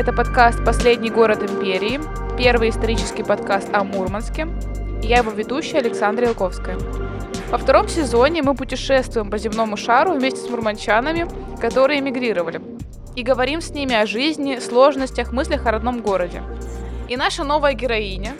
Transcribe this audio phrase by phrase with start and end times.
[0.00, 2.00] Это подкаст «Последний город империи»,
[2.38, 4.48] первый исторический подкаст о Мурманске.
[5.02, 6.78] Я его ведущая Александра Илковская.
[7.50, 11.28] Во втором сезоне мы путешествуем по земному шару вместе с мурманчанами,
[11.60, 12.62] которые эмигрировали,
[13.14, 16.42] и говорим с ними о жизни, сложностях, мыслях о родном городе.
[17.10, 18.32] И наша новая героиня,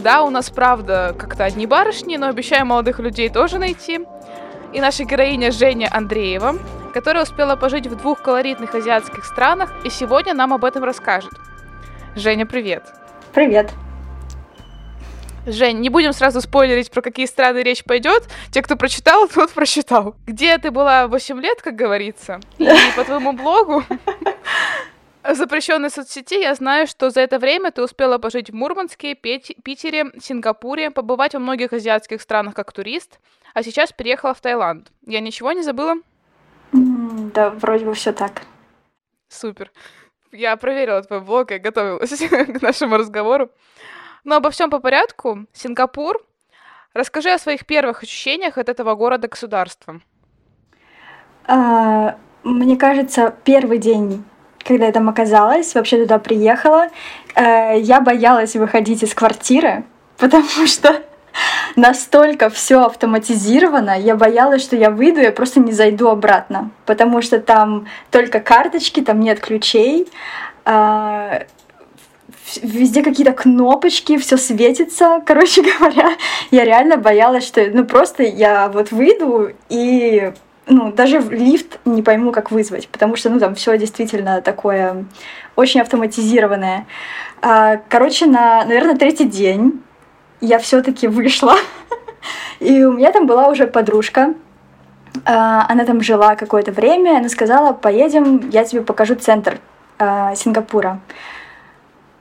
[0.00, 4.00] да, у нас правда как-то одни барышни, но обещаю молодых людей тоже найти.
[4.72, 6.56] И наша героиня Женя Андреева,
[6.96, 11.30] которая успела пожить в двух колоритных азиатских странах и сегодня нам об этом расскажет.
[12.14, 12.84] Женя, привет.
[13.34, 13.70] Привет.
[15.44, 18.22] Жень, не будем сразу спойлерить, про какие страны речь пойдет.
[18.50, 20.16] Те, кто прочитал, тот прочитал.
[20.26, 22.40] Где ты была 8 лет, как говорится?
[22.56, 23.84] И по твоему блогу
[25.22, 30.12] в запрещенной соцсети я знаю, что за это время ты успела пожить в Мурманске, Питере,
[30.22, 33.20] Сингапуре, побывать во многих азиатских странах как турист,
[33.52, 34.90] а сейчас переехала в Таиланд.
[35.06, 35.96] Я ничего не забыла?
[36.72, 38.42] Да, вроде бы все так.
[39.28, 39.70] Супер.
[40.32, 43.50] Я проверила твой блог и готовилась к нашему разговору.
[44.24, 45.46] Но обо всем по порядку.
[45.52, 46.24] Сингапур.
[46.94, 50.00] Расскажи о своих первых ощущениях от этого города-государства.
[51.46, 54.24] А, мне кажется, первый день,
[54.58, 56.88] когда я там оказалась, вообще туда приехала,
[57.34, 59.84] э, я боялась выходить из квартиры,
[60.16, 61.02] потому что
[61.76, 67.38] настолько все автоматизировано, я боялась, что я выйду, я просто не зайду обратно, потому что
[67.38, 70.08] там только карточки, там нет ключей,
[70.64, 71.44] а,
[72.62, 75.22] везде какие-то кнопочки, все светится.
[75.26, 76.16] Короче говоря,
[76.50, 80.32] я реально боялась, что ну просто я вот выйду и
[80.68, 85.04] ну, даже лифт не пойму, как вызвать, потому что, ну, там все действительно такое
[85.54, 86.86] очень автоматизированное.
[87.40, 89.80] А, короче, на, наверное, третий день
[90.40, 91.56] я все-таки вышла.
[92.60, 94.34] И у меня там была уже подружка.
[95.24, 97.18] А, она там жила какое-то время.
[97.18, 99.58] Она сказала, поедем, я тебе покажу центр
[99.98, 101.00] а, Сингапура.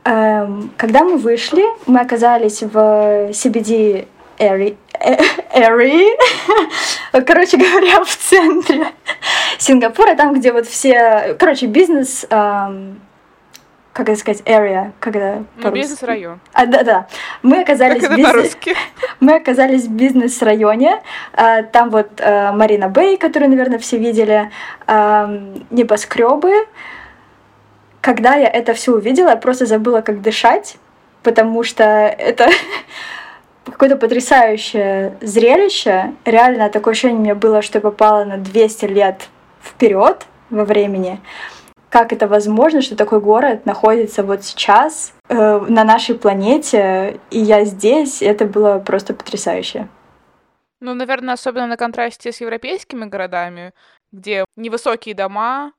[0.05, 4.77] Эм, когда мы вышли, мы оказались в CBD area,
[5.51, 6.11] area.
[7.25, 8.85] короче говоря, в центре
[9.57, 13.01] Сингапура, там, где вот все, короче, бизнес, эм,
[13.95, 16.41] как это сказать, area, это ну, Бизнес-район.
[16.51, 17.07] А, да-да.
[17.43, 18.57] Мы оказались, как это бизнес...
[19.21, 21.01] Мы оказались в бизнес-районе.
[21.31, 24.51] А, там вот а, Марина Бэй, которую, наверное, все видели,
[24.85, 25.29] а,
[25.69, 26.67] небоскребы.
[28.01, 30.75] Когда я это все увидела, я просто забыла, как дышать,
[31.23, 32.49] потому что это
[33.65, 36.11] какое-то потрясающее зрелище.
[36.25, 39.29] Реально такое ощущение у меня было, что я попала на 200 лет
[39.63, 41.21] вперед во времени
[41.95, 47.63] как это возможно, что такой город находится вот сейчас э, на нашей планете, и я
[47.63, 49.87] здесь, это было просто потрясающе.
[50.81, 53.71] Ну, наверное, особенно на контрасте с европейскими городами,
[54.11, 55.71] где невысокие дома,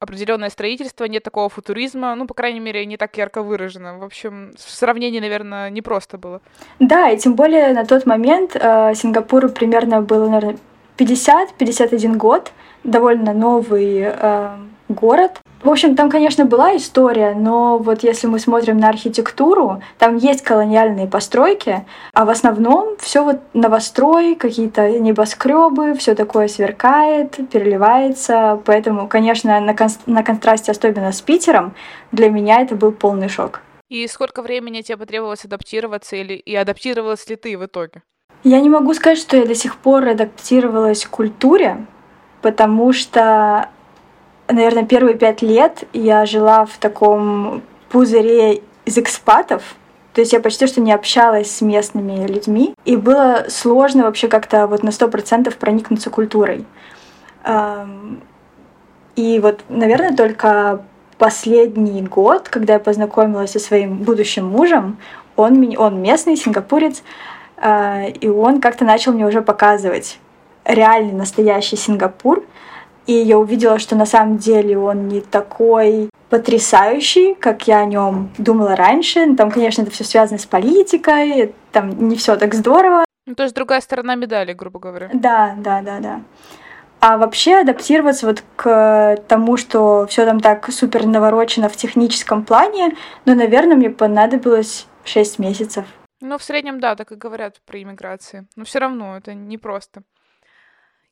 [0.00, 3.98] определенное строительство, нет такого футуризма, ну, по крайней мере, не так ярко выражено.
[3.98, 6.40] В общем, в сравнении, наверное, непросто было.
[6.78, 10.56] Да, и тем более на тот момент э, Сингапуру примерно было, наверное,
[10.96, 12.52] 50-51 год,
[12.84, 14.56] довольно новый э,
[14.88, 15.40] город.
[15.62, 20.42] В общем, там, конечно, была история, но вот если мы смотрим на архитектуру, там есть
[20.42, 28.60] колониальные постройки, а в основном все вот новострой, какие-то небоскребы, все такое сверкает, переливается.
[28.64, 31.74] Поэтому, конечно, на, кон- на контрасте, особенно с Питером,
[32.10, 33.60] для меня это был полный шок.
[33.88, 38.02] И сколько времени тебе потребовалось адаптироваться или и адаптировалась ли ты в итоге?
[38.42, 41.86] Я не могу сказать, что я до сих пор адаптировалась к культуре,
[42.40, 43.68] потому что
[44.48, 49.62] наверное, первые пять лет я жила в таком пузыре из экспатов,
[50.12, 54.66] то есть я почти что не общалась с местными людьми, и было сложно вообще как-то
[54.66, 56.66] вот на сто процентов проникнуться культурой.
[59.16, 60.84] И вот, наверное, только
[61.18, 64.98] последний год, когда я познакомилась со своим будущим мужем,
[65.36, 67.02] он, он местный, сингапурец,
[67.56, 70.18] а, и он как-то начал мне уже показывать
[70.64, 72.44] реальный, настоящий Сингапур,
[73.06, 78.30] и я увидела, что на самом деле он не такой потрясающий, как я о нем
[78.38, 79.34] думала раньше.
[79.34, 83.04] Там, конечно, это все связано с политикой, там не все так здорово.
[83.26, 85.10] Ну, то есть другая сторона медали, грубо говоря.
[85.12, 86.20] Да, да, да, да.
[87.00, 92.94] А вообще адаптироваться вот к тому, что все там так супер наворочено в техническом плане,
[93.24, 95.84] ну, наверное, мне понадобилось 6 месяцев.
[96.20, 98.46] Ну, в среднем, да, так и говорят при иммиграции.
[98.54, 100.04] Но все равно это непросто.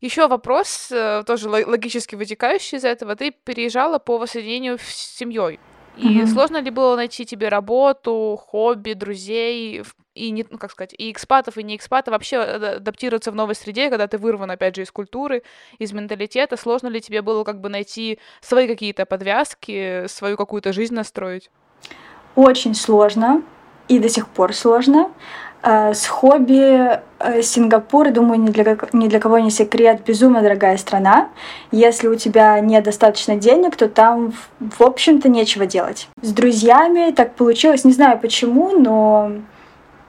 [0.00, 3.16] Еще вопрос, э, тоже логически вытекающий из этого.
[3.16, 5.60] Ты переезжала по воссоединению с семьей.
[5.96, 6.26] И mm-hmm.
[6.28, 9.82] сложно ли было найти тебе работу, хобби, друзей?
[10.14, 13.54] И не, ну, как сказать, и экспатов, и не экспатов вообще э, адаптироваться в новой
[13.54, 15.42] среде, когда ты вырван, опять же, из культуры,
[15.78, 16.56] из менталитета.
[16.56, 21.50] Сложно ли тебе было как бы найти свои какие-то подвязки, свою какую-то жизнь настроить?
[22.36, 23.42] Очень сложно,
[23.88, 25.12] и до сих пор сложно.
[25.62, 30.76] Э, с хобби э, Сингапур, думаю, ни для, ни для кого не секрет, безумно дорогая
[30.78, 31.28] страна.
[31.70, 36.08] Если у тебя нет достаточно денег, то там, в общем-то, нечего делать.
[36.22, 39.32] С друзьями так получилось, не знаю почему, но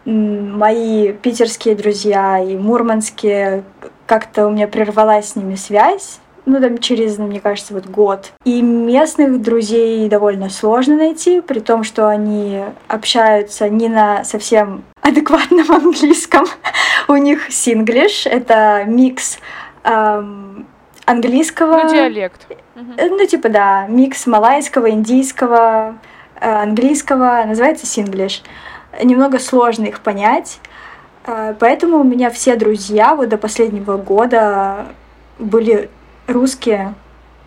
[0.05, 3.63] мои питерские друзья и мурманские,
[4.07, 8.31] как-то у меня прервалась с ними связь ну, там, через, мне кажется, вот год.
[8.45, 15.71] И местных друзей довольно сложно найти, при том, что они общаются не на совсем адекватном
[15.71, 16.45] английском.
[17.07, 19.37] У них синглиш— это микс
[19.83, 20.65] эм,
[21.05, 21.83] английского...
[21.83, 22.47] Ну, диалект.
[22.75, 25.97] Э, ну, типа, да, микс малайского, индийского,
[26.39, 28.43] э, английского, называется синглиш.
[29.01, 30.59] Немного сложно их понять,
[31.25, 34.87] э, поэтому у меня все друзья вот до последнего года
[35.39, 35.89] были
[36.27, 36.93] русские.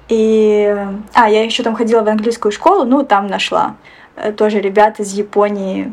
[0.09, 0.77] И...
[1.15, 3.77] А, я еще там ходила в английскую школу, ну, там нашла.
[4.37, 5.93] Тоже ребят из Японии.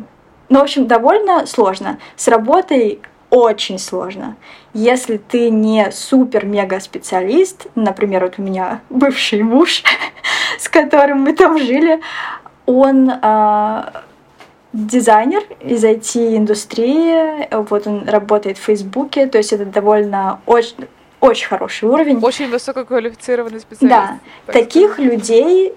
[0.52, 1.98] Ну, в общем, довольно сложно.
[2.14, 3.00] С работой
[3.30, 4.36] очень сложно.
[4.74, 9.82] Если ты не супер-мега специалист, например, вот у меня бывший муж,
[10.58, 12.00] с которым мы там жили,
[12.66, 13.82] он э,
[14.74, 20.86] дизайнер из IT-индустрии, вот он работает в Фейсбуке, то есть это довольно очень
[21.20, 22.18] очень хороший уровень.
[22.18, 23.96] Очень высококвалифицированный специалист.
[23.96, 24.18] Да,
[24.52, 25.12] таких сказать.
[25.12, 25.72] людей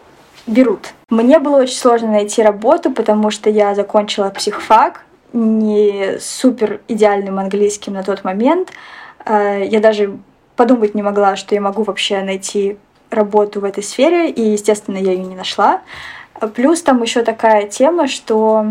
[0.47, 0.94] берут.
[1.09, 5.03] Мне было очень сложно найти работу, потому что я закончила психфак,
[5.33, 8.71] не супер идеальным английским на тот момент.
[9.25, 10.18] Э, я даже
[10.56, 12.77] подумать не могла, что я могу вообще найти
[13.09, 15.81] работу в этой сфере, и, естественно, я ее не нашла.
[16.53, 18.65] Плюс там еще такая тема, что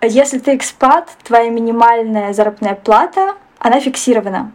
[0.00, 4.52] если ты экспат, твоя минимальная заработная плата, она фиксирована.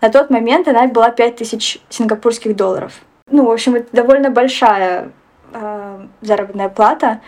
[0.00, 2.92] На тот момент она была 5000 сингапурских долларов.
[3.30, 5.10] Ну, в общем, это довольно большая
[5.52, 7.20] э, заработная плата.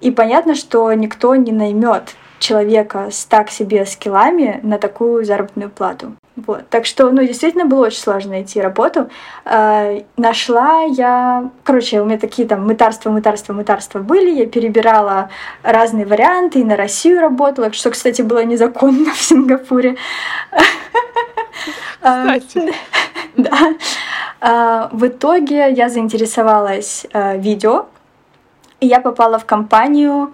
[0.00, 6.12] И понятно, что никто не наймет человека с так себе скиллами на такую заработную плату.
[6.46, 6.68] Вот.
[6.68, 9.10] Так что, ну, действительно было очень сложно найти работу.
[9.44, 11.50] Э, нашла я...
[11.64, 14.30] Короче, у меня такие там мытарства, мытарства, мытарства были.
[14.30, 15.30] Я перебирала
[15.62, 19.96] разные варианты и на Россию работала, что, кстати, было незаконно в Сингапуре.
[22.00, 22.72] Кстати.
[23.36, 23.74] Да.
[24.40, 27.86] А, в итоге я заинтересовалась а, видео,
[28.80, 30.32] и я попала в компанию,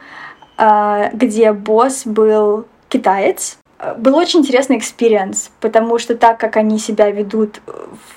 [0.56, 3.58] а, где босс был китаец.
[3.98, 7.60] Был очень интересный experience, потому что так, как они себя ведут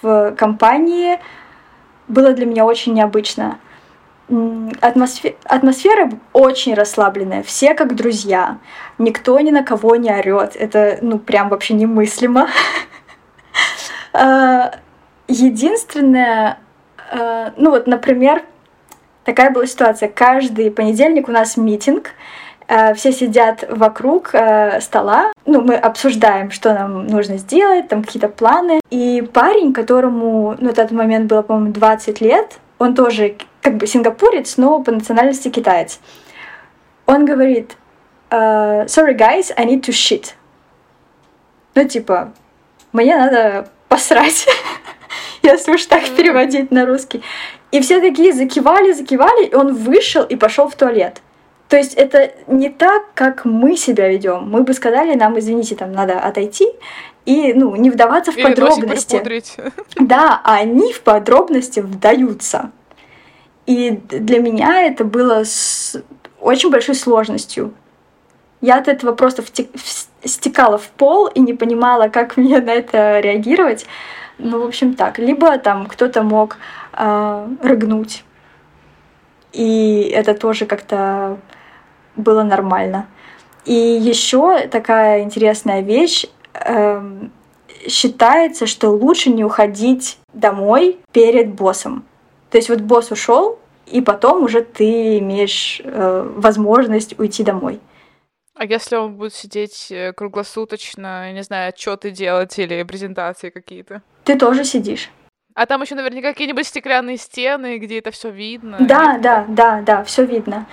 [0.01, 1.19] в компании,
[2.07, 3.60] было для меня очень необычно.
[4.81, 8.57] Атмосфера, атмосфера очень расслабленная, все как друзья,
[8.98, 12.50] никто ни на кого не орет, это ну прям вообще немыслимо.
[15.27, 16.59] Единственное,
[17.12, 18.44] а, ну вот, например,
[19.24, 20.09] такая была ситуация.
[20.09, 22.12] Каждый понедельник у нас митинг,
[22.68, 24.29] а, все сидят вокруг
[24.79, 28.81] стола, ну, мы обсуждаем, что нам нужно сделать, там какие-то планы.
[28.90, 33.87] И парень, которому, ну, в тот момент было, по-моему, 20 лет, он тоже как бы
[33.87, 35.99] сингапурец, но по национальности китаец.
[37.06, 37.78] Он говорит,
[38.30, 40.33] sorry guys, I need to shit.
[41.75, 42.33] Ну, типа,
[42.92, 44.47] мне надо посрать,
[45.51, 47.21] если уж так переводить на русский.
[47.71, 51.21] И все такие закивали, закивали, и он вышел и пошел в туалет.
[51.69, 54.49] То есть это не так, как мы себя ведем.
[54.49, 56.68] Мы бы сказали, нам, извините, там надо отойти
[57.25, 59.21] и ну, не вдаваться в Или подробности.
[59.99, 62.71] Да, а они в подробности вдаются.
[63.66, 66.01] И для меня это было с
[66.39, 67.73] очень большой сложностью.
[68.61, 69.68] Я от этого просто втек...
[70.23, 73.85] стекала в пол и не понимала, как мне на это реагировать.
[74.37, 75.19] Ну, в общем, так.
[75.19, 76.57] Либо там кто-то мог
[76.94, 78.23] э, рыгнуть.
[79.53, 81.39] И это тоже как-то
[82.15, 83.07] было нормально.
[83.65, 86.25] И еще такая интересная вещь.
[86.53, 87.01] Э,
[87.87, 92.06] считается, что лучше не уходить домой перед боссом.
[92.49, 97.79] То есть вот босс ушел, и потом уже ты имеешь э, возможность уйти домой.
[98.57, 104.02] А если он будет сидеть э, круглосуточно, не знаю, отчеты делать или презентации какие-то?
[104.23, 105.11] Ты тоже сидишь.
[105.54, 108.78] А там еще наверняка какие-нибудь стеклянные стены, где это все видно.
[108.80, 109.21] Да, Нет?
[109.21, 110.66] да, да, да, все видно.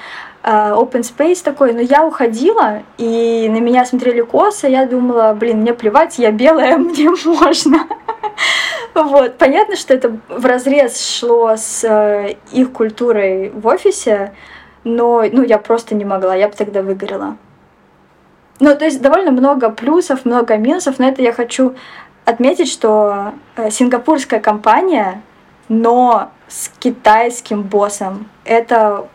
[0.42, 5.60] Uh, open space такой, но я уходила, и на меня смотрели косо, я думала, блин,
[5.60, 7.86] мне плевать, я белая, мне можно.
[8.94, 14.34] вот, понятно, что это в разрез шло с uh, их культурой в офисе,
[14.84, 17.38] но ну, я просто не могла, я бы тогда выгорела.
[18.60, 21.74] Ну, то есть довольно много плюсов, много минусов, но это я хочу
[22.24, 25.22] отметить, что э, сингапурская компания,
[25.68, 28.28] но с китайским боссом.
[28.44, 29.08] Это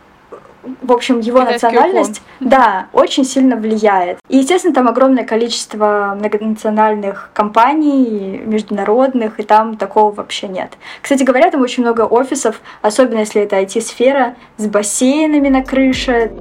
[0.82, 2.50] в общем, его Китайский национальность, уклон.
[2.50, 4.20] да, очень сильно влияет.
[4.28, 10.74] И, естественно, там огромное количество многонациональных компаний, международных, и там такого вообще нет.
[11.02, 16.32] Кстати говоря, там очень много офисов, особенно если это IT-сфера, с бассейнами на крыше.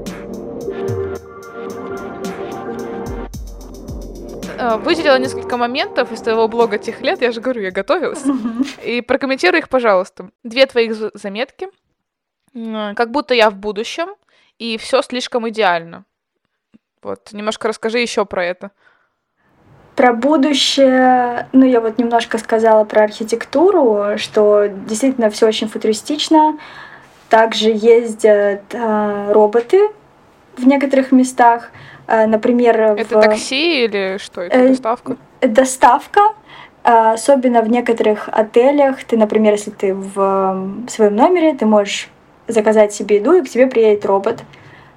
[4.79, 7.21] Выделила несколько моментов из твоего блога тех лет.
[7.21, 8.25] Я же говорю, я готовилась.
[8.85, 10.31] И прокомментируй их, пожалуйста.
[10.43, 11.69] Две твоих заметки
[12.95, 14.09] как будто я в будущем,
[14.59, 16.05] и все слишком идеально.
[17.03, 18.71] Вот, немножко расскажи еще про это.
[19.95, 26.59] Про будущее, ну я вот немножко сказала про архитектуру, что действительно все очень футуристично.
[27.29, 29.91] Также ездят э, роботы
[30.57, 32.81] в некоторых местах, э, например.
[32.81, 33.23] Это в...
[33.23, 34.41] такси или что?
[34.41, 35.17] Это э, доставка?
[35.41, 36.21] Доставка.
[36.85, 42.09] Э, особенно в некоторых отелях, ты, например, если ты в своем номере, ты можешь
[42.47, 44.43] заказать себе еду, и к тебе приедет робот,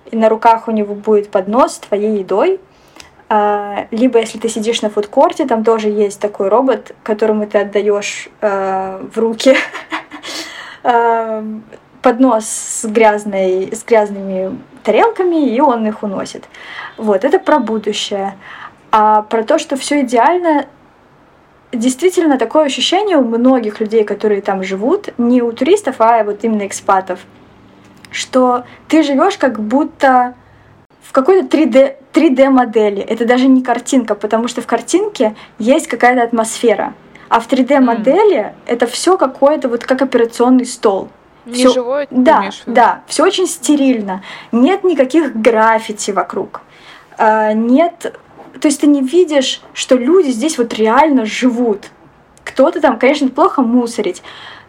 [0.09, 2.59] и на руках у него будет поднос с твоей едой.
[3.91, 9.05] Либо если ты сидишь на фудкорте, там тоже есть такой робот, которому ты отдаешь э,
[9.13, 9.55] в руки
[10.83, 11.43] э,
[12.01, 16.45] поднос с, грязной, с грязными тарелками, и он их уносит.
[16.97, 18.35] Вот, это про будущее.
[18.91, 20.65] А про то, что все идеально,
[21.71, 26.65] действительно такое ощущение у многих людей, которые там живут, не у туристов, а вот именно
[26.67, 27.19] экспатов–
[28.11, 30.35] что ты живешь как будто
[31.01, 33.01] в какой-то 3D, 3D модели.
[33.01, 36.93] Это даже не картинка, потому что в картинке есть какая-то атмосфера.
[37.29, 38.53] А в 3D модели mm.
[38.67, 41.09] это все какое-то вот как операционный стол.
[41.45, 44.23] Не всё, живое, да, да, все очень стерильно.
[44.51, 46.61] Нет никаких граффити вокруг.
[47.17, 48.19] А, нет,
[48.59, 51.87] то есть ты не видишь, что люди здесь вот реально живут.
[52.43, 54.21] Кто-то там, конечно, плохо мусорить,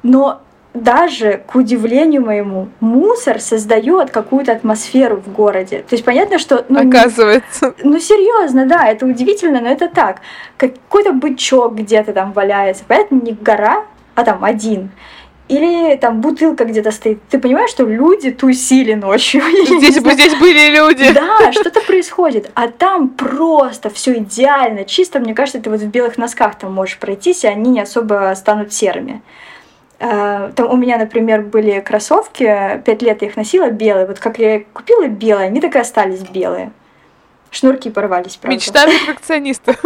[0.03, 0.43] но
[0.75, 5.81] даже, к удивлению моему, мусор создает какую-то атмосферу в городе.
[5.81, 6.65] То есть понятно, что...
[6.69, 7.75] Ну, Оказывается.
[7.83, 10.21] Ну, серьезно, да, это удивительно, но это так.
[10.57, 12.85] Какой-то бычок где-то там валяется.
[12.89, 14.91] Понятно, не гора, а там один.
[15.49, 17.21] Или там бутылка где-то стоит.
[17.29, 19.43] Ты понимаешь, что люди тусили ночью.
[19.67, 21.13] Здесь здесь были люди.
[21.13, 22.51] Да, что-то происходит.
[22.55, 25.19] А там просто все идеально, чисто.
[25.21, 28.73] Мне кажется, ты вот в белых носках там можешь пройтись, и они не особо станут
[28.73, 29.21] серыми.
[29.99, 34.07] Э, там у меня, например, были кроссовки, пять лет я их носила белые.
[34.07, 36.73] Вот как я купила белые, они так и остались белые.
[37.53, 38.57] Шнурки порвались, правда.
[38.57, 39.77] Мечта перфекциониста.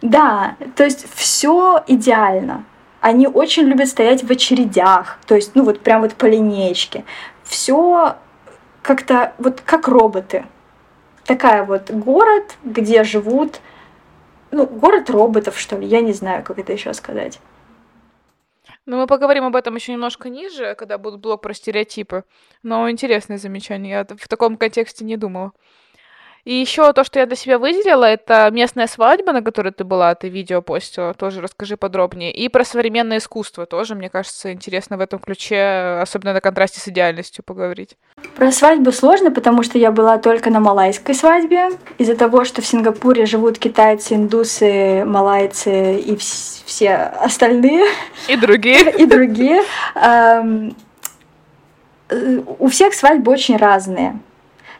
[0.00, 2.64] Да, то есть все идеально.
[3.00, 7.04] Они очень любят стоять в очередях, то есть, ну вот прям вот по линеечке.
[7.44, 8.16] Все
[8.82, 10.44] как-то вот как роботы.
[11.24, 13.60] Такая вот город, где живут,
[14.50, 17.38] ну, город роботов, что ли, я не знаю, как это еще сказать.
[18.86, 22.24] Ну, мы поговорим об этом еще немножко ниже, когда будет блок про стереотипы.
[22.62, 23.90] Но интересное замечание.
[23.90, 25.52] Я в таком контексте не думала.
[26.48, 30.14] И еще то, что я для себя выделила, это местная свадьба, на которой ты была,
[30.14, 32.32] ты видео постила, тоже расскажи подробнее.
[32.32, 36.88] И про современное искусство тоже, мне кажется, интересно в этом ключе, особенно на контрасте с
[36.88, 37.98] идеальностью поговорить.
[38.36, 41.68] Про свадьбу сложно, потому что я была только на малайской свадьбе.
[41.98, 47.84] Из-за того, что в Сингапуре живут китайцы, индусы, малайцы и все остальные.
[48.26, 48.90] И другие.
[48.98, 49.64] И другие.
[49.96, 50.74] Эм,
[52.08, 54.18] э, у всех свадьбы очень разные.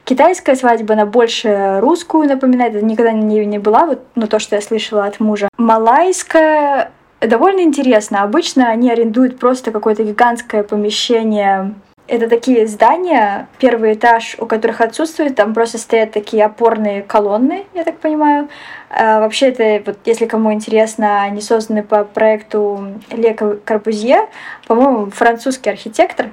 [0.09, 4.63] Китайская свадьба, она больше русскую напоминает, никогда не, не была, вот, ну, то, что я
[4.63, 5.51] слышала от мужа.
[5.59, 8.23] Малайская довольно интересно.
[8.23, 11.75] Обычно они арендуют просто какое-то гигантское помещение.
[12.07, 17.85] Это такие здания, первый этаж, у которых отсутствует, там просто стоят такие опорные колонны, я
[17.85, 18.49] так понимаю.
[18.89, 24.27] А, вообще это, вот, если кому интересно, они созданы по проекту Ле Корбузье,
[24.69, 26.31] по-моему, французский архитектор.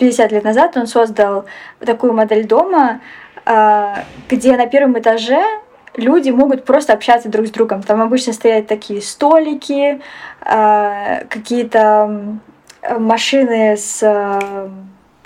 [0.00, 1.44] э, лет назад он создал
[1.78, 3.00] такую модель дома,
[3.46, 3.94] э,
[4.28, 5.42] где на первом этаже
[5.96, 7.82] люди могут просто общаться друг с другом.
[7.82, 10.00] Там обычно стоят такие столики,
[10.44, 12.38] э, какие-то
[12.98, 14.02] машины с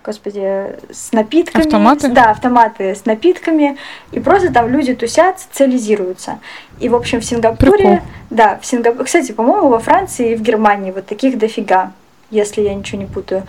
[0.04, 1.64] господи, с напитками.
[1.64, 2.08] Автоматы?
[2.08, 3.78] Да, автоматы с напитками.
[4.12, 6.40] И просто там люди тусят, социализируются.
[6.78, 7.72] И, в общем, в Сингапуре...
[7.72, 7.98] Прикол.
[8.28, 9.04] Да, в Сингапуре...
[9.04, 11.92] Кстати, по-моему, во Франции и в Германии вот таких дофига
[12.34, 13.44] если я ничего не путаю.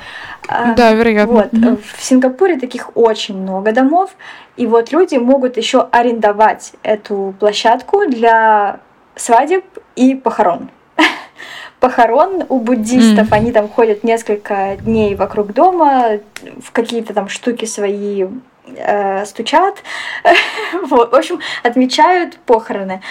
[0.47, 1.49] А, да, вероятно.
[1.51, 1.79] Вот.
[1.97, 4.11] В Сингапуре таких очень много домов,
[4.57, 8.79] и вот люди могут еще арендовать эту площадку для
[9.15, 9.65] свадеб
[9.95, 10.69] и похорон.
[11.79, 13.29] похорон у буддистов.
[13.29, 13.35] Mm.
[13.35, 16.19] Они там ходят несколько дней вокруг дома,
[16.61, 18.27] в какие-то там штуки свои
[18.67, 19.83] э, стучат.
[20.89, 23.01] вот, в общем, отмечают похороны.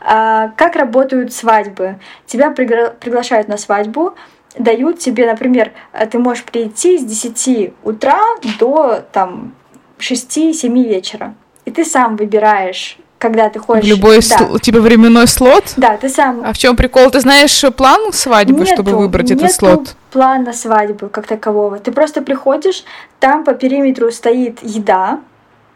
[0.00, 1.98] А, как работают свадьбы?
[2.26, 4.14] Тебя пригла- приглашают на свадьбу,
[4.58, 5.72] дают тебе, например,
[6.10, 8.20] ты можешь прийти с 10 утра
[8.58, 9.54] до там
[9.98, 11.34] 6-7 вечера.
[11.64, 13.88] И ты сам выбираешь когда ты хочешь...
[13.88, 14.36] Любой, да.
[14.36, 15.72] сл- типа временной слот?
[15.78, 16.42] Да, ты сам...
[16.44, 17.10] А в чем прикол?
[17.10, 19.96] Ты знаешь план свадьбы, нету, чтобы выбрать нету этот слот?
[20.10, 21.78] плана свадьбы как такового.
[21.78, 22.84] Ты просто приходишь,
[23.20, 25.20] там по периметру стоит еда,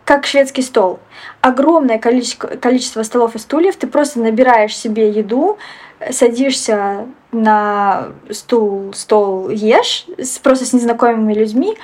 [0.05, 1.01] как шведский стол.
[1.41, 3.77] Огромное количество, количество столов и стульев.
[3.77, 5.59] Ты просто набираешь себе еду,
[6.11, 10.07] садишься на стул, стол, ешь,
[10.43, 11.77] просто с незнакомыми людьми,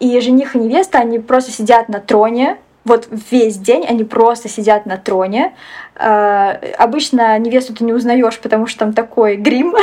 [0.00, 2.58] и жених и невеста, они просто сидят на троне,
[2.88, 5.54] вот весь день они просто сидят на троне.
[5.94, 9.74] Э, обычно невесту ты не узнаешь, потому что там такой грим,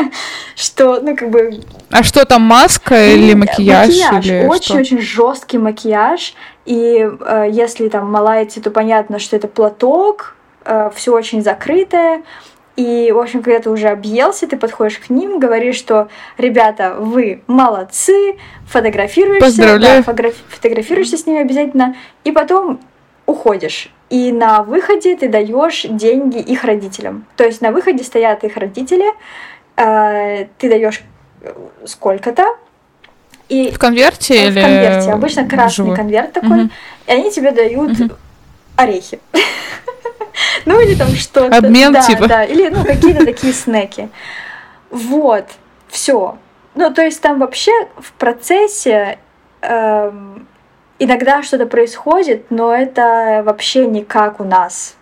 [0.54, 1.62] что, ну, как бы...
[1.90, 3.88] А что там, маска или макияж?
[4.12, 6.34] Макияж, очень-очень жесткий макияж.
[6.66, 12.22] И э, если там малайцы, то понятно, что это платок, э, все очень закрытое.
[12.80, 16.08] И, в общем, когда ты уже объелся, ты подходишь к ним, говоришь, что
[16.38, 21.94] ребята, вы молодцы, фотографируешься, да, фотографируешься с ними обязательно,
[22.24, 22.80] и потом
[23.26, 23.92] уходишь.
[24.08, 27.26] И на выходе ты даешь деньги их родителям.
[27.36, 29.04] То есть на выходе стоят их родители,
[29.76, 31.02] э, ты даешь
[31.42, 31.52] э,
[31.84, 32.56] сколько-то.
[33.50, 35.10] И в конверте в или в конверте.
[35.10, 35.96] Обычно красный живой?
[35.96, 36.62] конверт такой.
[36.62, 36.70] Угу.
[37.08, 38.10] И они тебе дают угу.
[38.76, 39.20] орехи.
[40.64, 41.56] Ну или там что-то.
[41.56, 42.28] Обмен да, типа.
[42.28, 44.08] Да, или ну какие-то такие снеки.
[44.90, 45.46] Вот,
[45.88, 46.38] все.
[46.74, 49.18] Ну то есть там вообще в процессе
[49.62, 50.46] эм,
[50.98, 54.96] иногда что-то происходит, но это вообще не как у нас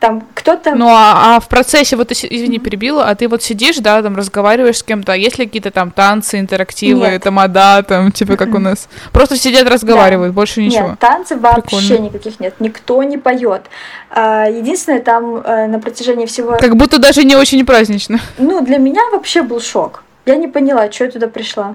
[0.00, 0.74] там кто-то...
[0.74, 4.78] Ну, а, а в процессе, вот, извини, перебила, а ты вот сидишь, да, там разговариваешь
[4.78, 7.22] с кем-то, а есть ли какие-то там танцы, интерактивы, Нет.
[7.22, 8.88] тамада, там, типа как у нас?
[9.12, 10.34] Просто сидят, разговаривают, да.
[10.34, 10.90] больше ничего?
[10.90, 12.04] Нет, танцев вообще Прикольно.
[12.04, 13.62] никаких нет, никто не поет.
[14.10, 16.56] А, единственное, там э, на протяжении всего...
[16.58, 18.20] Как будто даже не очень празднично.
[18.38, 20.04] Ну, для меня вообще был шок.
[20.26, 21.74] Я не поняла, что я туда пришла.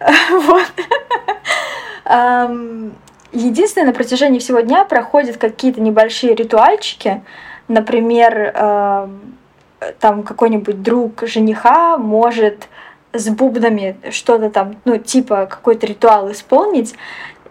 [0.30, 0.72] Вот.
[3.32, 7.22] Единственное, на протяжении всего дня проходят какие-то небольшие ритуальчики,
[7.70, 9.08] Например, э,
[10.00, 12.68] там какой-нибудь друг жениха может
[13.12, 16.96] с бубнами что-то там, ну, типа какой-то ритуал исполнить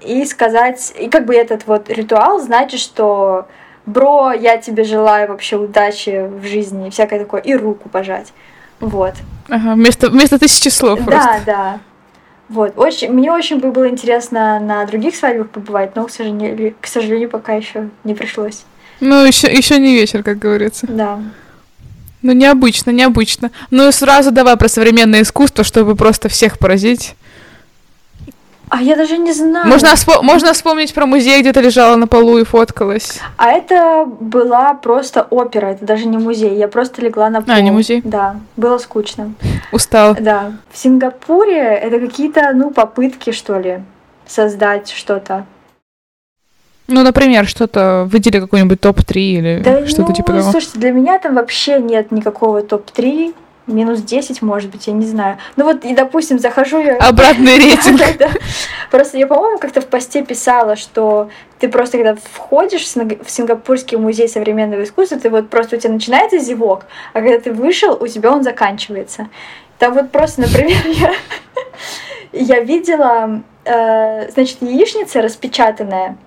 [0.01, 3.47] и сказать, и как бы этот вот ритуал значит, что
[3.86, 8.34] бро, я тебе желаю вообще удачи в жизни, всякое такое, и руку пожать.
[8.82, 9.13] Вот.
[9.47, 11.29] Ага, вместо, вместо тысячи слов да, просто.
[11.29, 11.79] Да, да.
[12.49, 12.77] Вот.
[12.77, 17.29] Очень, мне очень бы было интересно на других свадьбах побывать, но, к сожалению, к сожалению
[17.29, 18.65] пока еще не пришлось.
[18.99, 20.88] Ну, еще, еще не вечер, как говорится.
[20.88, 21.19] Да.
[22.21, 23.49] Ну, необычно, необычно.
[23.71, 27.15] Ну и сразу давай про современное искусство, чтобы просто всех поразить.
[28.71, 29.67] А я даже не знаю.
[29.67, 33.19] Можно, вспо- можно вспомнить про музей, где ты лежала на полу и фоткалась.
[33.38, 36.55] А это была просто опера, это даже не музей.
[36.55, 37.55] Я просто легла на пол.
[37.55, 38.01] А, не музей?
[38.03, 39.33] Да, было скучно.
[39.71, 40.15] Устала.
[40.19, 40.51] Да.
[40.71, 43.79] В Сингапуре это какие-то, ну, попытки, что ли,
[44.27, 45.45] создать что-то.
[46.89, 50.52] Ну, например, что-то выдели какой-нибудь топ-3 или да, что-то ну, типа того.
[50.52, 53.36] Слушайте, для меня там вообще нет никакого топ-3.
[53.67, 55.38] Минус 10, может быть, я не знаю.
[55.56, 56.97] Ну вот, и, допустим, захожу я...
[56.99, 58.02] Обратный рейтинг.
[58.89, 64.28] Просто я, по-моему, как-то в посте писала, что ты просто, когда входишь в Сингапурский музей
[64.28, 68.32] современного искусства, ты вот просто у тебя начинается зевок, а когда ты вышел, у тебя
[68.32, 69.30] он заканчивается.
[69.78, 71.13] Там вот просто, например, я,
[72.34, 76.17] я видела, э, значит, яичница распечатанная,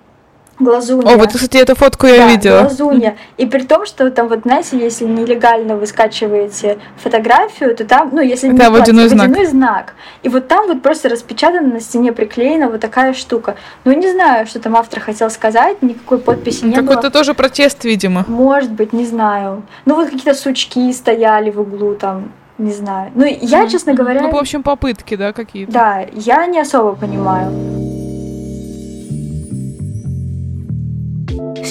[0.59, 1.13] глазунья.
[1.13, 2.59] О, вот, кстати, эту фотку я да, видела.
[2.61, 3.17] глазунья.
[3.37, 8.21] И при том, что там вот, знаете, если нелегально вы скачиваете фотографию, то там, ну,
[8.21, 9.27] если не да, водяной, знак.
[9.27, 9.93] водяной знак.
[10.21, 13.55] И вот там вот просто распечатана на стене приклеена вот такая штука.
[13.83, 18.25] Ну, не знаю, что там автор хотел сказать, никакой подписи не Какой-то тоже протест, видимо.
[18.27, 19.63] Может быть, не знаю.
[19.85, 23.11] Ну, вот какие-то сучки стояли в углу там, не знаю.
[23.15, 24.21] Ну, я, честно говоря...
[24.21, 25.71] Ну, в общем, попытки, да, какие-то.
[25.71, 27.51] Да, я не особо понимаю.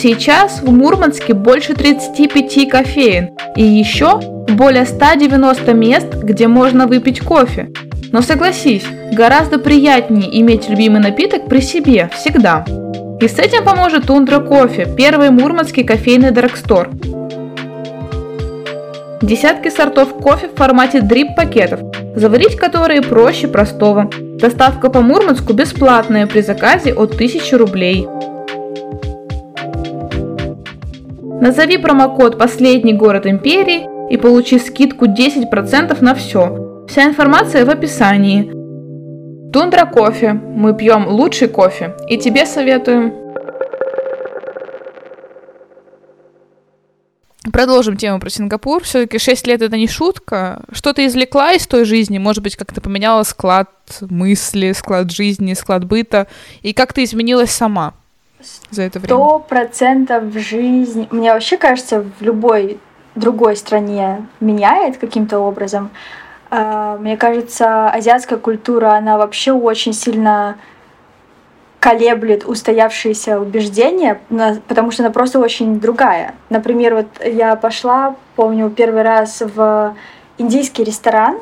[0.02, 7.68] Сейчас в Мурманске больше 35 кофеин и еще более 190 мест, где можно выпить кофе.
[8.10, 12.64] Но согласись, гораздо приятнее иметь любимый напиток при себе всегда.
[13.20, 16.90] И с этим поможет Тундра Кофе, первый мурманский кофейный драгстор.
[19.20, 21.78] Десятки сортов кофе в формате дрип-пакетов,
[22.16, 24.10] заварить которые проще простого.
[24.40, 28.08] Доставка по Мурманску бесплатная при заказе от 1000 рублей.
[31.42, 36.86] Назови промокод «Последний город империи» и получи скидку 10% на все.
[36.88, 38.52] Вся информация в описании.
[39.52, 40.34] Тундра кофе.
[40.34, 41.96] Мы пьем лучший кофе.
[42.08, 43.12] И тебе советуем.
[47.52, 48.84] Продолжим тему про Сингапур.
[48.84, 50.62] Все-таки 6 лет это не шутка.
[50.70, 52.18] Что ты извлекла из той жизни?
[52.18, 53.68] Может быть, как-то поменяла склад
[54.00, 56.28] мысли, склад жизни, склад быта?
[56.62, 57.94] И как ты изменилась сама
[58.70, 59.14] за это время?
[59.14, 61.08] Сто процентов жизнь.
[61.10, 62.78] Мне вообще кажется, в любой
[63.14, 65.90] другой стране меняет каким-то образом.
[66.50, 70.56] А, мне кажется, азиатская культура, она вообще очень сильно
[71.78, 74.20] колеблет устоявшиеся убеждения,
[74.68, 76.34] потому что она просто очень другая.
[76.48, 79.96] Например, вот я пошла, помню, первый раз в
[80.38, 81.40] индийский ресторан,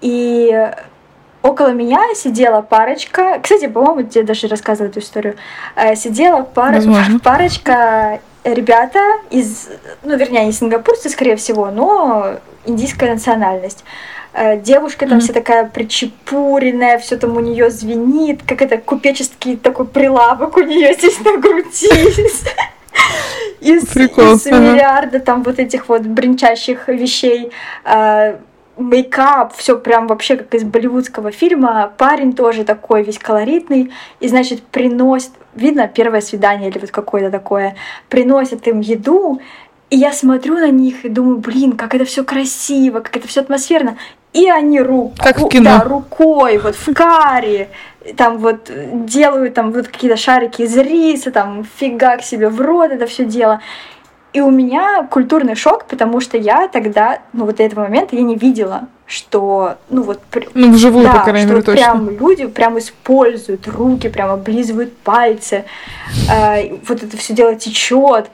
[0.00, 0.70] и
[1.44, 3.38] около меня сидела парочка.
[3.42, 5.36] Кстати, по-моему, тебе даже рассказывала эту историю.
[5.76, 6.80] Э, сидела пара...
[7.22, 9.68] парочка ребята из,
[10.02, 13.84] ну, вернее, не сингапурцы, скорее всего, но индийская национальность.
[14.32, 15.20] Э, девушка там mm-hmm.
[15.20, 20.94] вся такая причепуренная, все там у нее звенит, как это купеческий такой прилавок у нее
[20.94, 21.90] здесь на груди.
[23.60, 24.34] Из, Прикол.
[24.34, 27.50] из миллиарда там вот этих вот бренчащих вещей.
[28.76, 31.92] Э, мейкап, все прям вообще как из болливудского фильма.
[31.96, 33.92] Парень тоже такой весь колоритный.
[34.20, 37.76] И, значит, приносит, видно, первое свидание или вот какое-то такое,
[38.08, 39.40] приносит им еду.
[39.90, 43.40] И я смотрю на них и думаю, блин, как это все красиво, как это все
[43.40, 43.96] атмосферно
[44.34, 45.78] и они руку, как в кино.
[45.78, 47.70] Да, рукой, вот в каре,
[48.16, 48.70] там вот
[49.06, 53.24] делают там вот какие-то шарики из риса, там фига к себе в рот это все
[53.24, 53.60] дело.
[54.34, 58.22] И у меня культурный шок, потому что я тогда, ну вот до этого момента я
[58.22, 60.20] не видела, что, ну вот...
[60.54, 61.84] Ну, вживую, да, по крайней мере, точно.
[61.84, 65.66] прям люди прям используют руки, прям облизывают пальцы,
[66.28, 68.28] э, вот это все дело течет.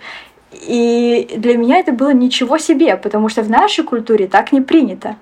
[0.52, 5.16] И для меня это было ничего себе, потому что в нашей культуре так не принято.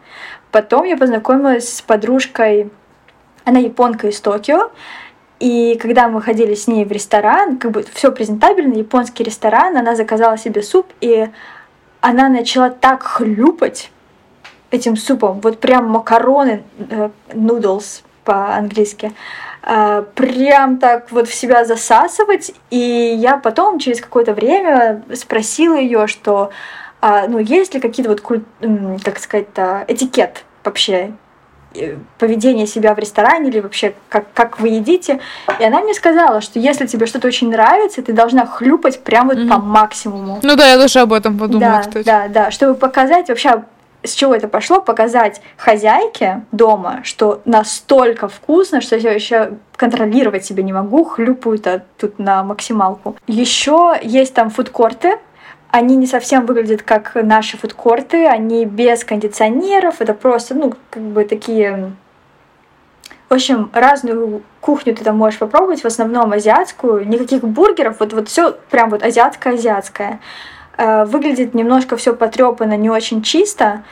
[0.53, 2.71] Потом я познакомилась с подружкой,
[3.45, 4.71] она японка из Токио,
[5.41, 9.95] и когда мы ходили с ней в ресторан, как бы все презентабельно, японский ресторан, она
[9.95, 11.29] заказала себе суп, и
[12.01, 13.91] она начала так хлюпать
[14.71, 19.13] этим супом, вот прям макароны, э, noodles по-английски,
[19.63, 22.53] э, прям так вот в себя засасывать.
[22.71, 26.51] И я потом, через какое-то время, спросила ее, что
[27.01, 28.21] а, ну, есть ли какие-то вот,
[29.03, 31.13] как сказать-то, этикет вообще?
[31.13, 31.28] э,
[32.19, 35.21] поведение себя в ресторане или вообще как, как вы едите.
[35.59, 39.39] И она мне сказала, что если тебе что-то очень нравится, ты должна хлюпать прямо вот
[39.39, 39.49] mm-hmm.
[39.49, 40.41] по максимуму.
[40.43, 42.07] Ну да, я тоже об этом подумала, да, кстати.
[42.07, 43.65] Да, да, чтобы показать вообще
[44.05, 50.63] с чего это пошло, показать хозяйке дома, что настолько вкусно, что я еще контролировать себя
[50.63, 53.17] не могу, хлюпаю-то тут на максималку.
[53.27, 55.19] Еще есть там фудкорты,
[55.71, 61.25] они не совсем выглядят как наши фудкорты, они без кондиционеров, это просто, ну, как бы
[61.25, 61.93] такие...
[63.29, 68.29] В общем, разную кухню ты там можешь попробовать, в основном азиатскую, никаких бургеров, вот, вот
[68.29, 70.21] все прям вот азиатское-азиатское.
[70.79, 73.83] Э, выглядит немножко все потрепано, не очень чисто.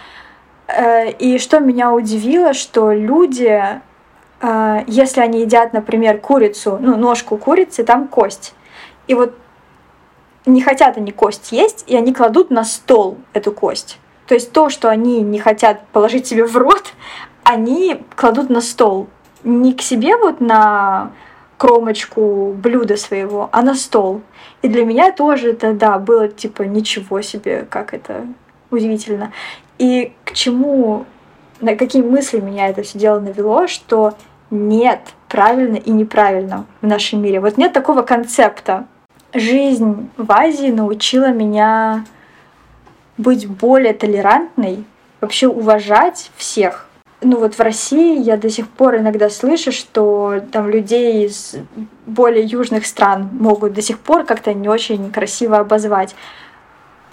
[0.69, 3.62] Э, и что меня удивило, что люди,
[4.41, 8.55] э, если они едят, например, курицу, ну, ножку курицы, там кость.
[9.07, 9.35] И вот
[10.47, 13.99] не хотят они кость есть, и они кладут на стол эту кость.
[14.27, 16.93] То есть то, что они не хотят положить себе в рот,
[17.45, 19.09] они кладут на стол.
[19.45, 21.13] Не к себе вот на
[21.59, 24.23] кромочку блюда своего, а на стол.
[24.63, 28.27] И для меня тоже это, да, было типа ничего себе, как это
[28.71, 29.33] удивительно.
[29.79, 31.07] И к чему,
[31.61, 34.15] на какие мысли меня это все дело навело, что
[34.51, 37.41] нет правильно и неправильно в нашем мире.
[37.41, 38.87] Вот нет такого концепта
[39.38, 42.05] жизнь в Азии научила меня
[43.16, 44.85] быть более толерантной,
[45.20, 46.87] вообще уважать всех.
[47.22, 51.57] Ну вот в России я до сих пор иногда слышу, что там людей из
[52.05, 56.14] более южных стран могут до сих пор как-то не очень красиво обозвать.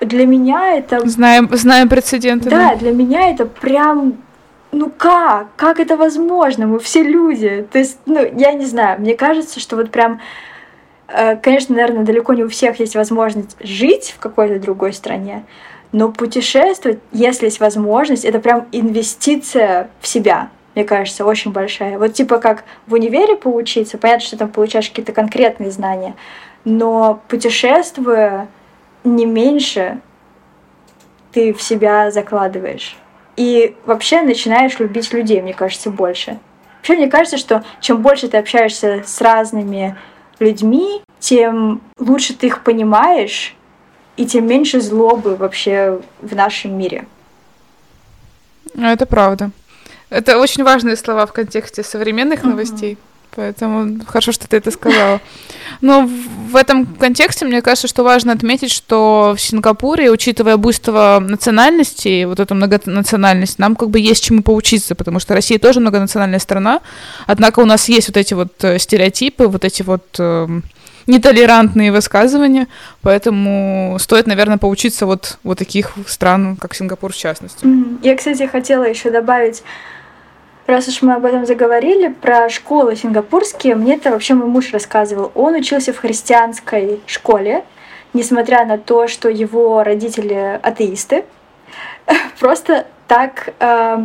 [0.02, 1.08] Для меня это...
[1.08, 2.50] Знаем, знаем прецеденты.
[2.50, 4.18] Да, да, для меня это прям
[4.74, 5.48] ну как?
[5.56, 6.68] Как это возможно?
[6.68, 7.66] Мы все люди.
[7.72, 10.20] То есть, ну, я не знаю, мне кажется, что вот прям
[11.42, 15.44] конечно, наверное, далеко не у всех есть возможность жить в какой-то другой стране,
[15.92, 22.00] но путешествовать, если есть возможность, это прям инвестиция в себя, мне кажется, очень большая.
[22.00, 26.16] Вот типа как в универе поучиться, понятно, что там получаешь какие-то конкретные знания,
[26.66, 28.48] но путешествуя
[29.04, 30.00] не меньше,
[31.32, 32.98] ты в себя закладываешь.
[33.36, 36.40] И вообще начинаешь любить людей, мне кажется, больше.
[36.78, 39.96] Вообще, мне кажется, что чем больше ты общаешься с разными
[40.44, 43.56] людьми, тем лучше ты их понимаешь,
[44.18, 47.06] и тем меньше злобы вообще в нашем мире.
[48.74, 49.52] Ну, это правда.
[50.10, 52.98] Это очень важные слова в контексте современных новостей.
[53.36, 55.20] Поэтому хорошо, что ты это сказала.
[55.82, 62.26] Но в этом контексте мне кажется, что важно отметить, что в Сингапуре, учитывая буйство национальностей,
[62.26, 66.82] вот эту многонациональность, нам как бы есть чему поучиться, потому что Россия тоже многонациональная страна,
[67.26, 70.48] однако у нас есть вот эти вот э, стереотипы, вот эти вот э,
[71.08, 72.68] нетолерантные высказывания,
[73.02, 77.66] поэтому стоит, наверное, поучиться вот, вот таких стран, как Сингапур в частности.
[78.04, 79.64] Я, кстати, хотела еще добавить
[80.66, 85.32] Раз уж мы об этом заговорили, про школы сингапурские, мне это вообще мой муж рассказывал.
[85.36, 87.66] Он учился в христианской школе,
[88.14, 91.26] несмотря на то, что его родители атеисты.
[92.40, 93.98] Просто так, э,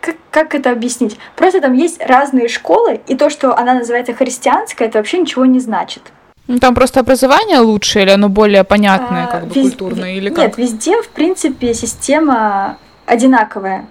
[0.00, 1.16] как, как это объяснить?
[1.34, 5.60] Просто там есть разные школы, и то, что она называется христианской, это вообще ничего не
[5.60, 6.02] значит.
[6.46, 9.70] Ну, там просто образование лучше, или оно более понятное, а, как бы вез...
[9.70, 10.38] культурное, или как?
[10.38, 13.86] Нет, везде, в принципе, система одинаковая.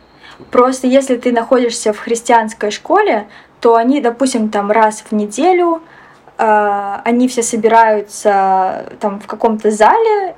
[0.50, 3.28] Просто если ты находишься в христианской школе,
[3.60, 5.82] то они, допустим, там раз в неделю,
[6.38, 10.36] э, они все собираются там в каком-то зале